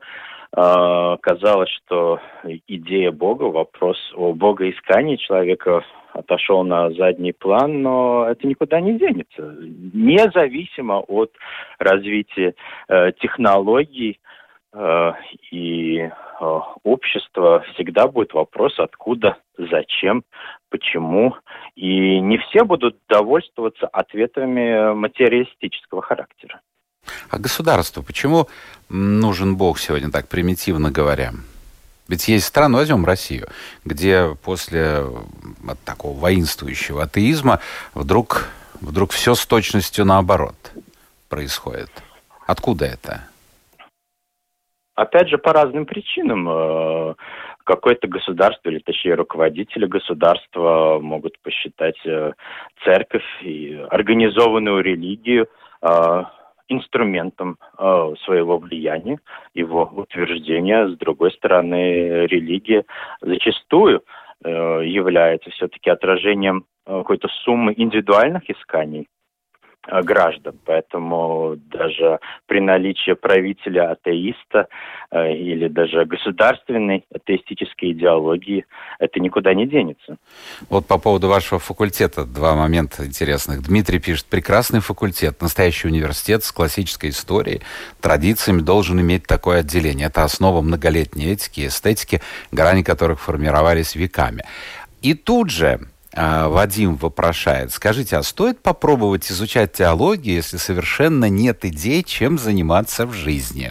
казалось, 0.52 1.70
что 1.70 2.20
идея 2.68 3.12
Бога, 3.12 3.44
вопрос 3.44 3.98
о 4.16 4.34
богоискании 4.34 5.18
человека 5.18 5.84
отошел 6.14 6.64
на 6.64 6.92
задний 6.92 7.34
план, 7.34 7.82
но 7.82 8.26
это 8.30 8.48
никуда 8.48 8.80
не 8.80 8.98
денется. 8.98 9.56
Независимо 9.94 11.00
от 11.00 11.32
развития 11.78 12.56
э, 12.88 13.12
технологий 13.20 14.20
э, 14.74 15.12
и 15.52 16.00
э, 16.00 16.10
общества, 16.84 17.64
всегда 17.74 18.08
будет 18.08 18.34
вопрос, 18.34 18.78
откуда, 18.80 19.38
зачем, 19.58 20.24
почему. 20.70 21.36
И 21.76 22.20
не 22.20 22.38
все 22.38 22.64
будут 22.64 22.98
довольствоваться 23.08 23.88
ответами 23.88 24.94
материалистического 24.94 26.02
характера. 26.02 26.62
А 27.30 27.38
государству 27.38 28.04
почему 28.04 28.48
нужен 28.89 29.56
Бог 29.56 29.80
сегодня, 29.80 30.12
так 30.12 30.28
примитивно 30.28 30.91
говоря? 30.91 31.34
Ведь 32.08 32.28
есть 32.28 32.45
страны, 32.45 32.78
возьмем 32.78 33.06
Россию, 33.06 33.48
где 33.86 34.36
после 34.43 35.04
от 35.67 35.80
такого 35.86 36.17
воинствующего 36.17 37.04
атеизма 37.04 37.60
вдруг, 37.93 38.48
вдруг 38.82 39.12
все 39.12 39.36
с 39.36 39.45
точностью 39.45 40.06
наоборот 40.06 40.56
происходит. 41.30 41.91
Откуда 42.48 42.86
это? 42.86 43.22
Опять 44.95 45.30
же, 45.30 45.38
по 45.38 45.54
разным 45.54 45.86
причинам. 45.86 46.50
Э, 46.50 47.13
какое-то 47.69 48.08
государство, 48.08 48.69
или 48.69 48.80
точнее 48.80 49.13
руководители 49.13 49.86
государства 49.86 50.98
могут 51.00 51.38
посчитать 51.39 52.00
э, 52.04 52.34
церковь 52.84 53.24
и 53.43 53.76
организованную 53.91 54.82
религию 54.82 55.48
э, 55.84 56.24
инструментом 56.69 57.58
э, 57.77 58.13
своего 58.23 58.58
влияния, 58.58 59.19
его 59.53 59.84
утверждения. 59.84 60.88
С 60.88 60.97
другой 60.97 61.32
стороны, 61.32 62.25
религия 62.27 62.86
зачастую 63.21 64.03
э, 64.43 64.49
является 64.86 65.49
все-таки 65.49 65.89
отражением 65.89 66.65
э, 66.86 66.97
какой-то 66.99 67.27
суммы 67.43 67.73
индивидуальных 67.75 68.49
исканий 68.49 69.08
граждан. 70.04 70.56
Поэтому 70.65 71.56
даже 71.71 72.19
при 72.47 72.60
наличии 72.60 73.13
правителя 73.13 73.91
атеиста 73.91 74.67
э, 75.12 75.34
или 75.34 75.67
даже 75.67 76.06
государственной 76.06 77.06
атеистической 77.13 77.91
идеологии 77.91 78.65
это 78.99 79.19
никуда 79.19 79.54
не 79.54 79.67
денется. 79.67 80.17
Вот 80.69 80.86
по 80.86 80.97
поводу 80.97 81.28
вашего 81.28 81.60
факультета 81.60 82.25
два 82.25 82.56
момента 82.56 83.06
интересных. 83.06 83.62
Дмитрий 83.63 83.99
пишет, 83.99 84.25
прекрасный 84.25 84.80
факультет, 84.80 85.41
настоящий 85.41 85.88
университет 85.88 86.43
с 86.43 86.52
классической 86.52 87.10
историей, 87.10 87.62
традициями 88.02 88.62
должен 88.62 88.99
иметь 89.02 89.25
такое 89.25 89.60
отделение. 89.60 90.08
Это 90.08 90.23
основа 90.23 90.62
многолетней 90.62 91.32
этики 91.32 91.62
и 91.62 91.67
эстетики, 91.67 92.21
грани 92.52 92.84
которых 92.84 93.19
формировались 93.19 93.95
веками. 93.95 94.43
И 95.02 95.13
тут 95.13 95.49
же 95.49 95.80
Вадим 96.19 96.95
вопрошает, 96.95 97.71
скажите, 97.71 98.17
а 98.17 98.23
стоит 98.23 98.62
попробовать 98.62 99.32
изучать 99.32 99.71
теологию, 99.71 100.36
если 100.36 100.58
совершенно 100.58 101.29
нет 101.29 101.63
идей, 101.63 102.03
чем 102.03 102.38
заниматься 102.38 103.05
в 103.05 103.13
жизни? 103.13 103.69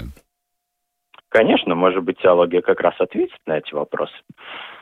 Конечно, 1.29 1.75
может 1.75 2.03
быть, 2.03 2.19
теология 2.23 2.63
как 2.63 2.81
раз 2.81 2.95
ответит 3.01 3.39
на 3.45 3.59
эти 3.59 3.75
вопросы. 3.75 4.15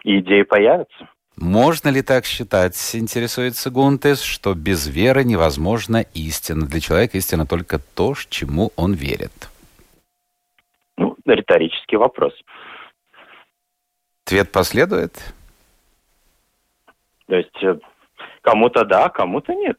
И 0.05 0.21
идеи 0.21 0.43
появятся. 0.43 1.09
Можно 1.37 1.89
ли 1.89 2.03
так 2.03 2.25
считать, 2.25 2.77
интересуется 2.95 3.71
Гунтес, 3.71 4.23
что 4.23 4.55
без 4.55 4.87
веры 4.87 5.25
невозможна 5.25 6.05
истина? 6.15 6.67
Для 6.67 6.81
человека 6.81 7.19
истина 7.19 7.47
только 7.47 7.79
то, 7.79 8.15
чему 8.31 8.71
он 8.77 8.95
верит. 8.95 9.33
Ну, 10.97 11.17
риторический 11.27 11.97
вопрос. 11.97 12.33
Ответ 14.25 14.53
последует? 14.53 15.35
То 17.29 17.37
есть 17.37 17.63
э, 17.63 17.79
кому-то 18.43 18.85
да, 18.85 19.09
кому-то 19.09 19.55
нет. 19.55 19.79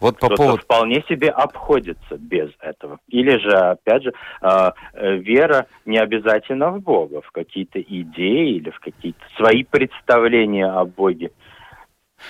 Вот 0.00 0.18
по 0.18 0.28
поводу... 0.28 0.62
вполне 0.62 1.02
себе 1.08 1.28
обходится 1.28 2.16
без 2.16 2.50
этого. 2.60 2.98
Или 3.08 3.38
же, 3.38 3.50
опять 3.50 4.04
же, 4.04 4.12
э, 4.42 4.70
э, 4.94 5.16
вера 5.16 5.66
не 5.84 5.98
обязательно 5.98 6.70
в 6.70 6.80
Бога, 6.80 7.20
в 7.20 7.30
какие-то 7.30 7.80
идеи 7.80 8.56
или 8.56 8.70
в 8.70 8.80
какие-то 8.80 9.20
свои 9.36 9.64
представления 9.64 10.66
о 10.66 10.84
Боге. 10.84 11.32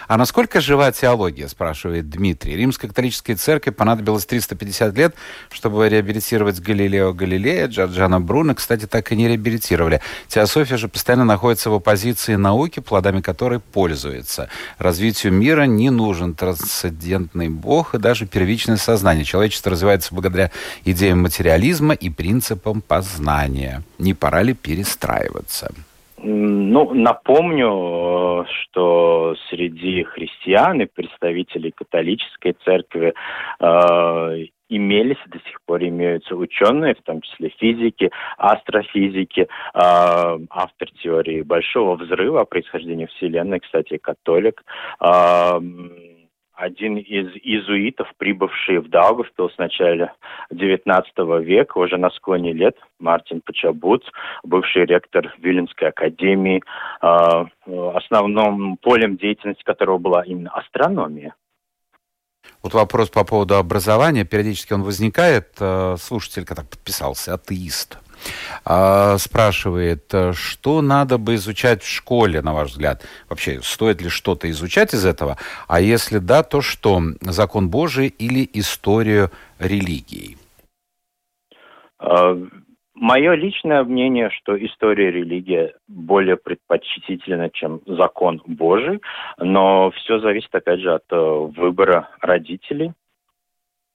А 0.06 0.16
насколько 0.16 0.60
жива 0.60 0.92
теология, 0.92 1.48
спрашивает 1.48 2.08
Дмитрий. 2.08 2.56
Римской 2.56 2.88
католической 2.88 3.34
церкви 3.34 3.70
понадобилось 3.70 4.24
350 4.26 4.96
лет, 4.96 5.14
чтобы 5.50 5.88
реабилитировать 5.88 6.60
Галилео 6.60 7.12
Галилея, 7.12 7.66
Джорджана 7.68 8.20
Бруно, 8.20 8.54
кстати, 8.54 8.86
так 8.86 9.12
и 9.12 9.16
не 9.16 9.28
реабилитировали. 9.28 10.00
Теософия 10.28 10.76
же 10.76 10.88
постоянно 10.88 11.24
находится 11.24 11.70
в 11.70 11.74
оппозиции 11.74 12.36
науки, 12.36 12.80
плодами 12.80 13.20
которой 13.20 13.60
пользуется. 13.60 14.48
Развитию 14.78 15.32
мира 15.32 15.64
не 15.64 15.90
нужен 15.90 16.34
трансцендентный 16.34 17.48
бог 17.48 17.94
и 17.94 17.98
даже 17.98 18.26
первичное 18.26 18.76
сознание. 18.76 19.24
Человечество 19.24 19.72
развивается 19.72 20.14
благодаря 20.14 20.50
идеям 20.84 21.20
материализма 21.20 21.94
и 21.94 22.08
принципам 22.08 22.80
познания. 22.80 23.82
Не 23.98 24.14
пора 24.14 24.42
ли 24.42 24.54
перестраиваться? 24.54 25.72
Ну, 26.20 26.94
напомню, 26.94 28.44
что 28.48 29.36
среди 29.48 30.02
христиан 30.02 30.80
и 30.80 30.86
представителей 30.86 31.70
католической 31.70 32.56
церкви 32.64 33.14
э, 33.60 34.44
имелись 34.68 35.18
до 35.26 35.38
сих 35.38 35.62
пор 35.64 35.82
имеются 35.84 36.34
ученые, 36.34 36.94
в 36.96 37.02
том 37.02 37.20
числе 37.20 37.50
физики, 37.58 38.10
астрофизики, 38.36 39.42
э, 39.42 39.46
автор 39.74 40.90
теории 41.02 41.42
Большого 41.42 41.94
взрыва 41.96 42.40
о 42.40 42.46
происхождении 42.46 43.06
Вселенной, 43.06 43.60
кстати, 43.60 43.98
католик. 43.98 44.64
Э, 45.00 45.60
один 46.58 46.96
из 46.96 47.28
иезуитов, 47.36 48.08
прибывший 48.18 48.78
в 48.78 48.90
Даугавпилс 48.90 49.54
в 49.54 49.58
начале 49.58 50.12
XIX 50.52 51.04
века, 51.42 51.78
уже 51.78 51.96
на 51.96 52.10
склоне 52.10 52.52
лет, 52.52 52.76
Мартин 52.98 53.40
Почабут, 53.40 54.04
бывший 54.42 54.84
ректор 54.84 55.32
Виленской 55.38 55.88
академии, 55.88 56.62
а, 57.00 57.46
основным 57.94 58.76
полем 58.78 59.16
деятельности 59.16 59.62
которого 59.62 59.98
была 59.98 60.22
именно 60.24 60.50
астрономия. 60.50 61.34
Вот 62.62 62.74
вопрос 62.74 63.08
по 63.08 63.24
поводу 63.24 63.54
образования. 63.54 64.24
Периодически 64.24 64.72
он 64.72 64.82
возникает. 64.82 65.50
Э, 65.60 65.96
слушатель, 65.98 66.44
как 66.44 66.68
подписался, 66.68 67.34
атеист. 67.34 67.98
А, 68.64 69.18
спрашивает, 69.18 70.12
э, 70.12 70.32
что 70.32 70.82
надо 70.82 71.18
бы 71.18 71.34
изучать 71.34 71.82
в 71.82 71.88
школе, 71.88 72.42
на 72.42 72.52
ваш 72.52 72.70
взгляд? 72.70 73.02
Вообще, 73.28 73.60
стоит 73.62 74.00
ли 74.00 74.08
что-то 74.08 74.50
изучать 74.50 74.94
из 74.94 75.04
этого? 75.04 75.36
А 75.66 75.80
если 75.80 76.18
да, 76.18 76.42
то 76.42 76.60
что? 76.60 77.00
Закон 77.20 77.68
Божий 77.68 78.08
или 78.08 78.48
историю 78.52 79.30
религии? 79.58 80.36
А, 81.98 82.36
Мое 83.00 83.34
личное 83.34 83.84
мнение, 83.84 84.28
что 84.30 84.56
история 84.58 85.12
религии 85.12 85.72
более 85.86 86.36
предпочтительна, 86.36 87.48
чем 87.50 87.80
закон 87.86 88.42
Божий, 88.44 89.00
но 89.38 89.92
все 89.92 90.18
зависит, 90.18 90.52
опять 90.52 90.80
же, 90.80 90.94
от 90.94 91.04
э, 91.10 91.16
выбора 91.16 92.08
родителей. 92.20 92.92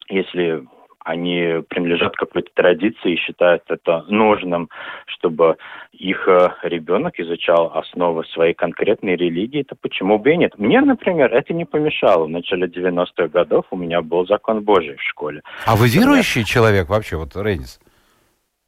Если 0.07 0.65
они 1.03 1.63
принадлежат 1.69 2.15
какой-то 2.15 2.49
традиции 2.53 3.13
и 3.13 3.17
считают 3.17 3.63
это 3.67 4.03
нужным, 4.07 4.69
чтобы 5.05 5.57
их 5.91 6.27
э, 6.27 6.49
ребенок 6.63 7.19
изучал 7.19 7.71
основы 7.75 8.23
своей 8.25 8.53
конкретной 8.53 9.15
религии, 9.15 9.63
то 9.63 9.75
почему 9.75 10.17
бы 10.17 10.33
и 10.33 10.37
нет? 10.37 10.57
Мне, 10.57 10.81
например, 10.81 11.33
это 11.33 11.53
не 11.53 11.65
помешало. 11.65 12.25
В 12.25 12.29
начале 12.29 12.67
90-х 12.67 13.27
годов 13.27 13.65
у 13.71 13.77
меня 13.77 14.01
был 14.01 14.25
закон 14.25 14.61
Божий 14.61 14.95
в 14.95 15.01
школе. 15.01 15.41
А 15.65 15.75
вы 15.75 15.87
верующий 15.87 16.43
человек 16.43 16.89
вообще, 16.89 17.17
вот, 17.17 17.35
Рейнис? 17.35 17.79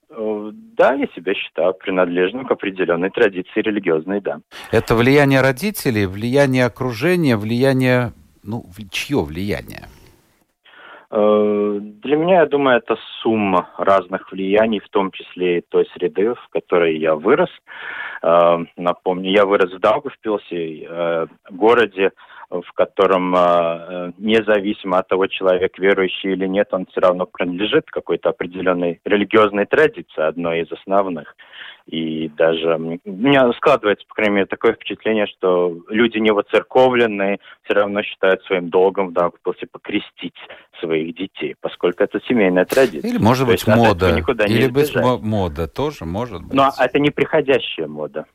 Э, 0.10 0.52
да, 0.78 0.93
я 0.93 1.08
себя 1.15 1.34
считаю 1.34 1.74
принадлежным 1.74 2.45
к 2.45 2.52
определенной 2.52 3.10
традиции 3.10 3.62
религиозной, 3.62 4.21
да. 4.21 4.39
Это 4.71 4.95
влияние 4.95 5.41
родителей, 5.41 6.06
влияние 6.06 6.65
окружения, 6.65 7.38
влияние, 7.38 8.13
ну, 8.43 8.65
чье 8.91 9.24
влияние? 9.24 9.86
Э, 11.11 11.79
для 11.81 12.17
меня, 12.17 12.41
я 12.41 12.45
думаю, 12.45 12.77
это 12.77 12.97
сумма 13.21 13.69
разных 13.77 14.31
влияний, 14.31 14.79
в 14.79 14.89
том 14.89 15.11
числе 15.11 15.59
и 15.59 15.61
той 15.61 15.87
среды, 15.93 16.33
в 16.33 16.47
которой 16.49 16.97
я 16.97 17.15
вырос. 17.15 17.49
Э, 18.23 18.57
напомню, 18.75 19.31
я 19.31 19.45
вырос 19.45 19.71
в 19.71 19.79
Даугавпилсе, 19.79 20.85
э, 20.87 21.27
городе, 21.49 22.11
в 22.49 22.73
котором 22.73 23.31
независимо 24.19 24.99
от 24.99 25.07
того, 25.07 25.25
человек 25.25 25.79
верующий 25.79 26.33
или 26.33 26.45
нет, 26.45 26.67
он 26.71 26.85
все 26.85 27.01
равно 27.01 27.25
принадлежит 27.25 27.89
какой-то 27.89 28.29
определенной 28.29 29.01
религиозной 29.03 29.65
традиции, 29.65 30.21
одной 30.21 30.62
из 30.62 30.71
основных. 30.71 31.35
И 31.88 32.29
даже 32.29 32.75
у 32.75 33.12
меня 33.12 33.52
складывается, 33.54 34.06
по 34.08 34.15
крайней 34.15 34.36
мере, 34.36 34.46
такое 34.48 34.73
впечатление, 34.73 35.27
что 35.27 35.77
люди 35.88 36.17
не 36.17 36.31
воцерковленные 36.31 37.40
все 37.63 37.73
равно 37.73 38.02
считают 38.02 38.44
своим 38.44 38.69
долгом 38.69 39.10
в 39.10 39.13
данном 39.13 39.33
смысле 39.44 39.67
покрестить 39.71 40.33
своих 40.79 41.15
детей, 41.15 41.56
поскольку 41.62 42.04
это 42.04 42.19
семейная 42.27 42.65
традиция. 42.65 43.08
Или, 43.08 43.19
может 43.19 43.46
То 43.46 43.52
быть, 43.52 43.67
мода. 43.67 44.10
Или 44.48 44.67
быть 44.67 44.96
мода 44.96 45.67
тоже 45.67 46.06
может 46.06 46.42
быть. 46.44 46.54
Но 46.54 46.71
это 46.77 47.00
не 47.00 47.12
приходящая 47.12 47.88
мода. 47.88 48.25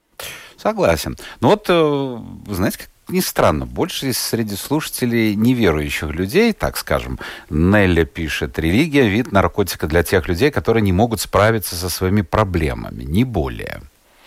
Согласен. 0.56 1.16
Ну 1.40 1.48
вот, 1.48 1.66
э, 1.68 2.52
знаете, 2.52 2.78
как 2.78 2.88
ни 3.10 3.20
странно, 3.20 3.66
больше 3.66 4.12
среди 4.12 4.54
слушателей 4.54 5.34
неверующих 5.34 6.10
людей, 6.10 6.52
так 6.52 6.76
скажем, 6.76 7.18
Нелли 7.50 8.04
пишет, 8.04 8.58
религия– 8.58 9.08
вид 9.08 9.32
наркотика 9.32 9.86
для 9.86 10.02
тех 10.02 10.28
людей, 10.28 10.50
которые 10.50 10.82
не 10.82 10.92
могут 10.92 11.20
справиться 11.20 11.76
со 11.76 11.88
своими 11.90 12.22
проблемами, 12.22 13.02
не 13.02 13.24
более. 13.24 13.80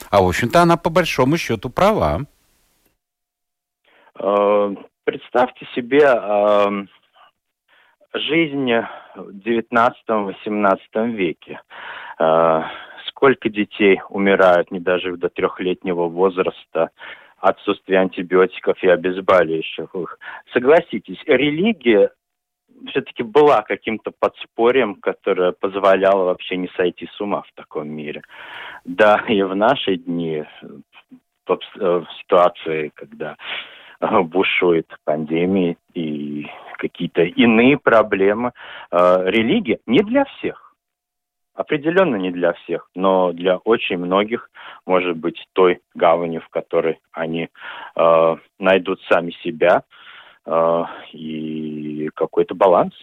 А, 0.10 0.22
в 0.22 0.28
общем-то, 0.28 0.62
она 0.62 0.78
по 0.78 0.90
большому 0.90 1.38
счету 1.38 1.70
права. 1.70 2.22
Э, 4.20 4.76
представьте 5.04 5.66
себе 5.76 6.04
э, 6.04 6.86
жизнь 8.14 8.72
в 9.16 9.30
19-18 9.46 11.12
веке. 11.12 11.62
Э, 12.20 12.62
сколько 13.08 13.50
детей 13.50 14.02
умирают, 14.10 14.72
не 14.72 14.80
дожив 14.80 15.18
до 15.18 15.30
трехлетнего 15.30 16.08
возраста, 16.08 16.90
отсутствие 17.44 18.00
антибиотиков 18.00 18.82
и 18.82 18.88
обезболивающих. 18.88 19.90
Согласитесь, 20.54 21.22
религия 21.26 22.10
все-таки 22.88 23.24
была 23.24 23.62
каким-то 23.64 24.12
подспорьем, 24.18 24.96
которое 24.96 25.52
позволяло 25.52 26.26
вообще 26.26 26.56
не 26.56 26.70
сойти 26.78 27.08
с 27.08 27.20
ума 27.20 27.42
в 27.42 27.52
таком 27.54 27.90
мире. 27.90 28.22
Да, 28.86 29.22
и 29.28 29.42
в 29.42 29.56
наши 29.56 29.98
дни, 29.98 30.46
в 31.46 31.60
э, 31.80 32.04
ситуации, 32.22 32.92
когда 32.96 33.36
э, 34.00 34.22
бушует 34.22 34.88
пандемия 35.04 35.76
и 35.94 36.48
какие-то 36.78 37.24
иные 37.24 37.78
проблемы, 37.78 38.54
э, 38.92 39.24
религия 39.26 39.80
не 39.86 40.00
для 40.00 40.24
всех 40.26 40.73
определенно 41.54 42.16
не 42.16 42.32
для 42.32 42.54
всех, 42.54 42.90
но 42.96 43.32
для 43.32 43.58
очень 43.58 43.98
многих 43.98 44.50
может 44.86 45.18
быть 45.18 45.46
той 45.54 45.82
гаванью, 45.94 46.42
в 46.42 46.50
которой 46.50 47.00
они 47.12 47.50
э, 47.96 48.36
найдут 48.60 49.02
сами 49.04 49.32
себя 49.44 49.84
э, 50.46 50.84
и 51.14 52.10
какой-то 52.16 52.56
баланс. 52.56 52.94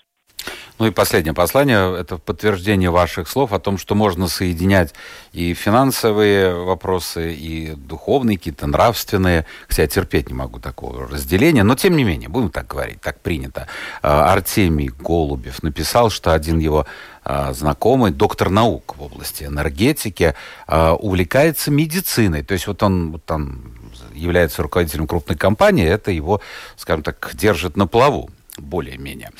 Ну 0.81 0.87
и 0.87 0.91
последнее 0.91 1.35
послание– 1.35 1.95
это 2.01 2.17
подтверждение 2.17 2.89
ваших 2.89 3.29
слов 3.29 3.53
о 3.53 3.59
том, 3.59 3.77
что 3.77 3.95
можно 3.95 4.29
соединять 4.29 4.95
и 5.35 5.53
финансовые 5.53 6.55
вопросы, 6.55 7.35
и 7.35 7.75
духовные, 7.75 8.39
какие-то 8.39 8.67
нравственные. 8.67 9.45
Хотя 9.69 9.83
я 9.83 9.89
терпеть 9.89 10.29
не 10.29 10.35
могу 10.35 10.59
такого 10.59 11.07
разделения, 11.07 11.65
но 11.65 11.75
тем 11.75 11.99
не 11.99 12.05
менее, 12.05 12.31
будем 12.31 12.49
так 12.49 12.67
говорить, 12.67 12.99
так 13.03 13.21
принято. 13.21 13.69
А, 14.01 14.33
Артемий 14.33 14.89
Голубев 14.89 15.63
написал, 15.63 16.09
что 16.09 16.33
один 16.33 16.59
его 16.59 16.87
а, 17.25 17.53
знакомый, 17.53 18.11
доктор 18.11 18.49
наук 18.49 18.97
в 18.97 19.03
области 19.03 19.45
энергетики, 19.45 20.35
а, 20.67 20.95
увлекается 20.95 21.71
медициной. 21.71 22.43
То 22.43 22.55
есть 22.55 22.67
вот 22.67 22.83
он 22.83 23.13
вот 23.13 23.25
там 23.27 23.75
является 24.15 24.63
руководителем 24.63 25.07
крупной 25.07 25.37
компании, 25.37 25.87
это 25.87 26.11
его, 26.11 26.41
скажем 26.79 27.03
так, 27.03 27.33
держит 27.35 27.77
на 27.77 27.87
плаву 27.87 28.31
более-менее. 28.61 29.31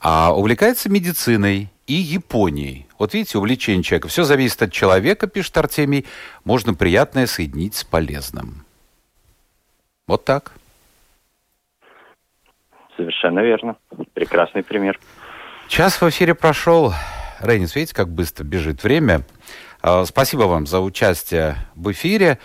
А 0.00 0.32
увлекается 0.34 0.88
медициной 0.88 1.70
и 1.86 1.94
Японией. 1.94 2.86
Вот 2.98 3.14
видите, 3.14 3.38
увлечение 3.38 3.82
человека. 3.82 4.08
Все 4.08 4.24
зависит 4.24 4.62
от 4.62 4.72
человека, 4.72 5.26
пишет 5.26 5.56
Артемий. 5.56 6.06
Можно 6.44 6.74
приятное 6.74 7.26
соединить 7.26 7.74
с 7.74 7.84
полезным. 7.84 8.64
Вот 10.06 10.24
так. 10.24 10.52
Совершенно 12.96 13.40
верно. 13.40 13.76
Прекрасный 14.14 14.62
пример. 14.62 14.98
Час 15.68 16.00
в 16.00 16.08
эфире 16.08 16.34
прошел. 16.34 16.92
Рейнис, 17.40 17.76
видите, 17.76 17.94
как 17.94 18.08
быстро 18.08 18.44
бежит 18.44 18.82
время. 18.82 19.22
А, 19.80 20.04
спасибо 20.04 20.42
вам 20.42 20.66
за 20.66 20.80
участие 20.80 21.56
в 21.74 21.92
эфире. 21.92 22.38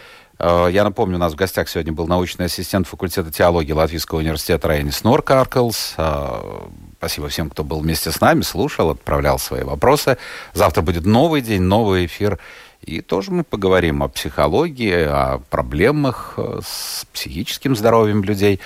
Э, 0.43 0.67
я 0.69 0.83
напомню, 0.83 1.15
у 1.15 1.19
нас 1.19 1.33
в 1.33 1.35
гостях 1.35 1.69
сегодня 1.69 1.93
был 1.93 2.05
научный 2.05 2.47
ассистент 2.47 2.85
факультета 2.85 3.31
теологии 3.31 3.71
Латвийского 3.71 4.19
университета 4.19 4.67
Рейнис 4.67 5.03
Норкарклс. 5.05 5.93
Э, 5.97 6.67
спасибо 6.97 7.29
всем, 7.29 7.49
кто 7.49 7.63
был 7.63 7.79
вместе 7.79 8.11
с 8.11 8.19
нами, 8.19 8.41
слушал, 8.41 8.89
отправлял 8.89 9.39
свои 9.39 9.63
вопросы. 9.63 10.17
Завтра 10.53 10.81
будет 10.81 11.05
новый 11.05 11.41
день, 11.41 11.61
новый 11.61 12.07
эфир. 12.07 12.39
И 12.81 12.99
тоже 12.99 13.31
мы 13.31 13.45
поговорим 13.45 14.03
о 14.03 14.09
психологии, 14.09 15.05
о 15.05 15.39
проблемах 15.49 16.33
э, 16.35 16.59
с 16.61 17.05
психическим 17.13 17.73
здоровьем 17.73 18.21
людей. 18.23 18.59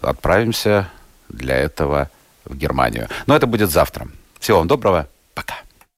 Отправимся 0.00 0.88
для 1.28 1.56
этого 1.56 2.08
в 2.44 2.56
Германию. 2.56 3.08
Но 3.26 3.34
это 3.34 3.48
будет 3.48 3.70
завтра. 3.70 4.06
Всего 4.38 4.58
вам 4.58 4.68
доброго. 4.68 5.08
Пока. 5.34 5.65